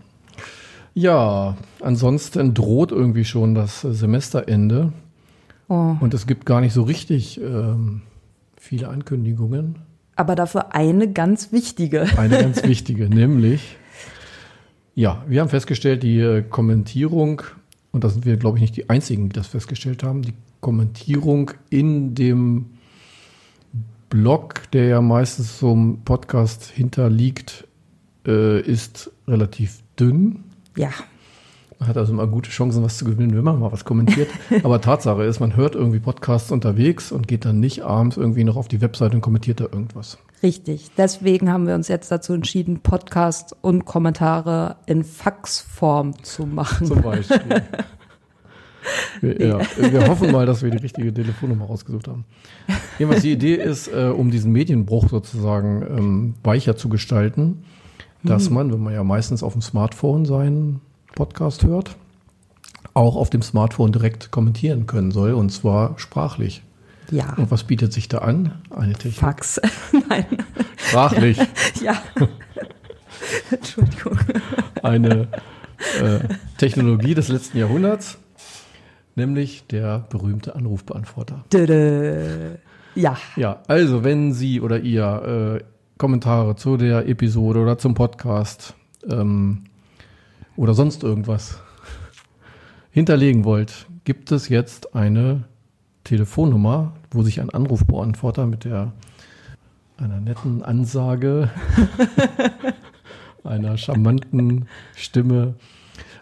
Ja, 0.94 1.58
ansonsten 1.82 2.54
droht 2.56 2.92
irgendwie 2.92 3.26
schon 3.26 3.54
das 3.56 3.82
Semesterende 3.82 4.92
Oh. 5.70 5.96
und 6.00 6.14
es 6.14 6.28
gibt 6.28 6.46
gar 6.46 6.62
nicht 6.62 6.72
so 6.74 6.84
richtig 6.84 7.42
ähm, 7.42 8.04
viele 8.58 8.88
Ankündigungen. 8.88 9.76
Aber 10.16 10.34
dafür 10.36 10.74
eine 10.74 11.12
ganz 11.12 11.52
wichtige. 11.52 12.08
Eine 12.18 12.38
ganz 12.42 12.64
wichtige, 12.64 13.10
nämlich, 13.14 13.76
ja, 14.98 15.24
wir 15.28 15.42
haben 15.42 15.50
festgestellt, 15.50 16.02
die 16.02 16.20
äh, 16.20 16.42
Kommentierung, 16.42 17.44
und 17.92 18.04
da 18.04 18.10
sind 18.10 18.26
wir, 18.26 18.36
glaube 18.36 18.58
ich, 18.58 18.62
nicht 18.62 18.76
die 18.76 18.90
Einzigen, 18.90 19.30
die 19.30 19.34
das 19.34 19.46
festgestellt 19.46 20.02
haben, 20.02 20.24
die 20.24 20.34
Kommentierung 20.60 21.52
in 21.70 22.16
dem 22.16 22.66
Blog, 24.10 24.64
der 24.72 24.86
ja 24.86 25.02
meistens 25.02 25.60
zum 25.60 26.02
Podcast 26.04 26.66
hinterliegt, 26.66 27.68
äh, 28.26 28.60
ist 28.60 29.12
relativ 29.28 29.84
dünn. 30.00 30.46
Ja, 30.76 30.90
Man 31.78 31.90
hat 31.90 31.98
also 31.98 32.12
immer 32.12 32.26
gute 32.26 32.50
Chancen, 32.50 32.82
was 32.82 32.98
zu 32.98 33.06
gewinnen, 33.06 33.38
wenn 33.38 33.44
man 33.44 33.60
mal 33.60 33.72
was 33.72 33.86
kommentiert. 33.86 34.30
Aber 34.64 34.82
Tatsache 34.82 35.26
ist, 35.26 35.40
man 35.40 35.56
hört 35.56 35.76
irgendwie 35.76 36.00
Podcasts 36.00 36.52
unterwegs 36.52 37.12
und 37.12 37.28
geht 37.28 37.46
dann 37.46 37.60
nicht 37.60 37.84
abends 37.84 38.18
irgendwie 38.18 38.44
noch 38.44 38.56
auf 38.56 38.68
die 38.68 38.82
Webseite 38.82 39.16
und 39.16 39.22
kommentiert 39.22 39.60
da 39.60 39.66
irgendwas. 39.66 40.18
Richtig. 40.44 40.92
Deswegen 40.98 41.52
haben 41.52 41.68
wir 41.68 41.76
uns 41.76 41.88
jetzt 41.88 42.12
dazu 42.12 42.34
entschieden, 42.34 42.80
Podcast 42.80 43.56
und 43.62 43.86
Kommentare 43.86 44.78
in 44.86 45.04
Faxform 45.04 46.24
zu 46.24 46.46
machen. 46.46 46.88
Zum 46.88 47.02
Beispiel. 47.02 47.64
Wir, 49.20 49.48
ja, 49.48 49.60
wir 49.78 50.08
hoffen 50.08 50.32
mal, 50.32 50.46
dass 50.46 50.64
wir 50.64 50.70
die 50.70 50.78
richtige 50.78 51.14
Telefonnummer 51.14 51.66
rausgesucht 51.66 52.08
haben. 52.08 52.24
Jedenfalls 52.98 53.24
die 53.24 53.34
Idee 53.34 53.56
ist, 53.56 53.90
äh, 53.90 54.14
um 54.16 54.32
diesen 54.32 54.54
Medienbruch 54.54 55.10
sozusagen 55.10 55.82
ähm, 55.82 56.36
weicher 56.44 56.78
zu 56.78 56.88
gestalten, 56.88 57.64
dass 58.24 58.50
man, 58.50 58.72
wenn 58.72 58.82
man 58.82 58.94
ja 58.94 59.04
meistens 59.04 59.44
auf 59.44 59.54
dem 59.54 59.62
Smartphone 59.62 60.26
seinen 60.26 60.82
Podcast 61.16 61.64
hört, 61.64 61.96
auch 62.94 63.16
auf 63.16 63.30
dem 63.30 63.42
Smartphone 63.42 63.92
direkt 63.92 64.32
kommentieren 64.32 64.88
können 64.88 65.12
soll, 65.12 65.34
und 65.34 65.52
zwar 65.52 65.98
sprachlich. 65.98 66.64
Ja, 67.12 67.34
Und 67.38 67.52
was 67.52 67.64
bietet 67.64 67.94
sich 67.94 68.08
da 68.08 68.20
an? 68.20 68.54
Eine 68.70 68.94
Technik. 68.94 69.16
Fax. 69.16 69.62
Nein, 70.10 70.26
Sprachlich. 70.76 71.38
ja. 71.82 72.02
Entschuldigung. 73.52 74.18
Eine 74.84 75.28
äh, 76.02 76.20
Technologie 76.58 77.14
des 77.14 77.30
letzten 77.30 77.58
Jahrhunderts, 77.58 78.18
nämlich 79.16 79.66
der 79.68 80.06
berühmte 80.10 80.56
Anrufbeantworter. 80.56 81.44
Dödö. 81.52 82.56
Ja, 82.96 83.16
Ja, 83.36 83.62
also 83.68 84.04
wenn 84.04 84.34
Sie 84.34 84.60
oder 84.60 84.80
ihr 84.80 85.60
äh, 85.62 85.64
Kommentare 85.98 86.56
zu 86.56 86.78
der 86.78 87.08
Episode 87.08 87.60
oder 87.60 87.78
zum 87.78 87.94
Podcast 87.94 88.74
ähm, 89.08 89.66
oder 90.56 90.74
sonst 90.74 91.04
irgendwas 91.04 91.60
hinterlegen 92.92 93.46
wollt, 93.46 93.88
gibt 94.04 94.32
es 94.32 94.50
jetzt 94.50 94.96
eine 94.96 95.44
Telefonnummer, 96.08 96.94
wo 97.12 97.22
sich 97.22 97.42
ein 97.42 97.50
Anrufbeantworter 97.50 98.46
mit 98.46 98.64
der 98.64 98.94
einer 99.98 100.22
netten 100.22 100.64
Ansage, 100.64 101.50
einer 103.44 103.78
charmanten 103.78 104.68
Stimme 104.96 105.56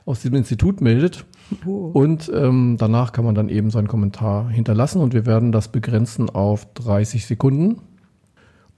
aus 0.05 0.21
dem 0.21 0.33
Institut 0.33 0.81
meldet. 0.81 1.25
Und 1.65 2.31
ähm, 2.33 2.77
danach 2.79 3.11
kann 3.11 3.25
man 3.25 3.35
dann 3.35 3.49
eben 3.49 3.69
seinen 3.69 3.87
Kommentar 3.87 4.49
hinterlassen 4.49 5.01
und 5.01 5.13
wir 5.13 5.27
werden 5.27 5.51
das 5.51 5.67
begrenzen 5.67 6.31
auf 6.31 6.65
30 6.73 7.27
Sekunden 7.27 7.81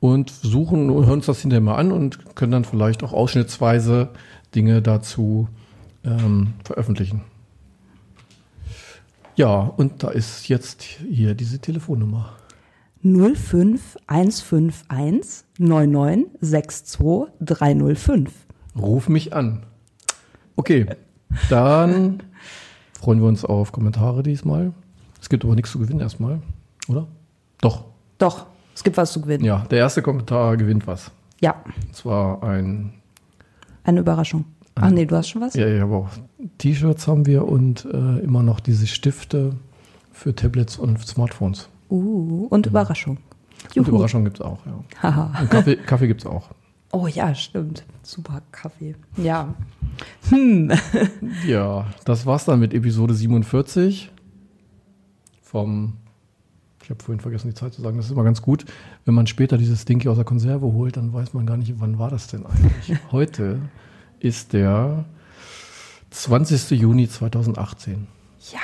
und 0.02 0.30
suchen, 0.30 0.90
hören 0.90 1.10
uns 1.10 1.28
das 1.28 1.40
hinterher 1.40 1.62
mal 1.62 1.76
an 1.76 1.94
und 1.94 2.36
können 2.36 2.52
dann 2.52 2.66
vielleicht 2.66 3.04
auch 3.04 3.14
ausschnittsweise 3.14 4.10
Dinge 4.54 4.82
dazu 4.82 5.48
ähm, 6.04 6.54
veröffentlichen. 6.66 7.22
Ja, 9.38 9.60
und 9.60 10.04
da 10.04 10.10
ist 10.10 10.50
jetzt 10.50 10.82
hier 10.82 11.36
diese 11.36 11.60
Telefonnummer. 11.60 12.34
05151 13.04 15.46
9962 15.60 17.28
305. 17.40 18.34
Ruf 18.76 19.08
mich 19.10 19.34
an. 19.34 19.64
Okay, 20.56 20.88
Dann 21.50 22.24
freuen 23.00 23.22
wir 23.22 23.28
uns 23.28 23.46
auf 23.46 23.72
Kommentare 23.72 24.24
diesmal. 24.24 24.74
Es 25.22 25.30
gibt 25.30 25.46
aber 25.46 25.54
nichts 25.54 25.72
zu 25.72 25.78
gewinnen 25.78 26.00
erstmal, 26.00 26.42
oder? 26.88 27.06
Doch. 27.62 27.86
Doch, 28.18 28.48
es 28.74 28.84
gibt 28.84 28.98
was 28.98 29.12
zu 29.12 29.22
gewinnen. 29.22 29.46
Ja, 29.46 29.68
der 29.70 29.78
erste 29.78 30.02
Kommentar 30.02 30.58
gewinnt 30.58 30.88
was. 30.88 31.12
Ja, 31.42 31.64
Und 31.86 31.96
zwar 31.96 32.42
ein, 32.42 32.94
eine 33.84 34.00
Überraschung. 34.00 34.46
Ach 34.82 34.90
nee, 34.92 35.06
du 35.06 35.16
hast 35.16 35.30
schon 35.30 35.42
was? 35.42 35.54
ja, 35.56 35.68
ja, 35.68 35.84
aber 35.84 35.98
auch 35.98 36.10
T-Shirts 36.58 37.08
haben 37.08 37.26
wir 37.26 37.48
und 37.48 37.86
äh, 37.86 38.20
immer 38.20 38.44
noch 38.44 38.60
diese 38.60 38.88
Stifte 38.88 39.56
für 40.12 40.36
Tablets 40.36 40.78
und 40.78 41.00
Smartphones. 41.06 41.70
Uh, 41.90 42.48
und 42.50 42.66
Überraschung. 42.66 43.18
Und 43.18 43.76
Juhu. 43.76 43.90
Überraschung 43.90 44.24
gibt 44.24 44.40
es 44.40 44.42
auch, 44.42 44.60
ja. 44.66 44.84
Haha. 45.02 45.42
Und 45.42 45.50
Kaffee, 45.50 45.76
Kaffee 45.76 46.08
gibt 46.08 46.22
es 46.22 46.28
auch. 46.28 46.50
Oh 46.92 47.08
ja, 47.08 47.36
stimmt. 47.36 47.84
Super 48.02 48.42
Kaffee. 48.52 48.96
Ja. 49.18 49.54
Hm. 50.30 50.72
Ja, 51.46 51.86
das 52.06 52.26
war's 52.26 52.46
dann 52.46 52.60
mit 52.60 52.74
Episode 52.74 53.14
47 53.14 54.12
vom. 55.42 55.94
Ich 56.84 56.90
habe 56.90 57.04
vorhin 57.04 57.20
vergessen, 57.20 57.50
die 57.50 57.54
Zeit 57.54 57.74
zu 57.74 57.82
sagen. 57.82 57.98
Das 57.98 58.06
ist 58.06 58.12
immer 58.14 58.24
ganz 58.24 58.42
gut. 58.42 58.64
Wenn 59.04 59.14
man 59.14 59.28
später 59.28 59.58
dieses 59.58 59.84
Ding 59.84 60.00
hier 60.00 60.12
aus 60.12 60.18
der 60.18 60.24
Konserve 60.24 60.68
holt, 60.68 60.96
dann 60.96 61.12
weiß 61.12 61.34
man 61.34 61.46
gar 61.46 61.58
nicht, 61.58 61.74
wann 61.80 62.00
war 62.00 62.10
das 62.10 62.28
denn 62.28 62.46
eigentlich. 62.46 62.98
Heute 63.12 63.60
ist 64.20 64.54
der 64.54 65.06
20. 66.12 66.72
Juni 66.72 67.08
2018. 67.08 68.08
Ja. 68.52 68.60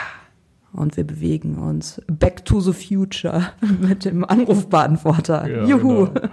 Und 0.74 0.98
wir 0.98 1.04
bewegen 1.04 1.58
uns 1.58 2.02
back 2.08 2.46
to 2.46 2.60
the 2.60 2.74
future 2.74 3.52
mit 3.82 4.06
dem 4.06 4.26
Anrufbeantworter. 4.26 5.48
Ja, 5.48 5.66
Juhu. 5.66 6.08
genau. 6.08 6.30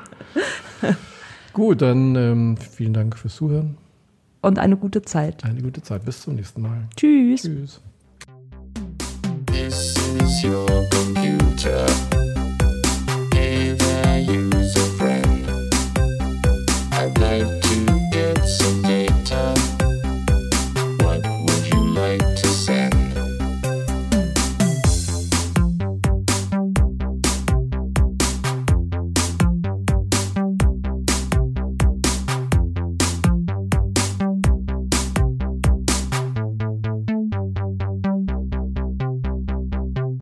Gut, 1.52 1.82
dann 1.82 2.14
ähm, 2.14 2.56
vielen 2.56 2.94
Dank 2.94 3.18
fürs 3.18 3.36
Zuhören. 3.36 3.76
Und 4.40 4.58
eine 4.58 4.76
gute 4.76 5.02
Zeit. 5.02 5.44
Eine 5.44 5.60
gute 5.60 5.82
Zeit. 5.82 6.04
Bis 6.04 6.22
zum 6.22 6.36
nächsten 6.36 6.62
Mal. 6.62 6.88
Tschüss. 6.96 7.42
Tschüss. 7.42 7.80
This 9.46 9.94
is 10.22 10.44
your 10.44 10.66
computer. 10.90 11.86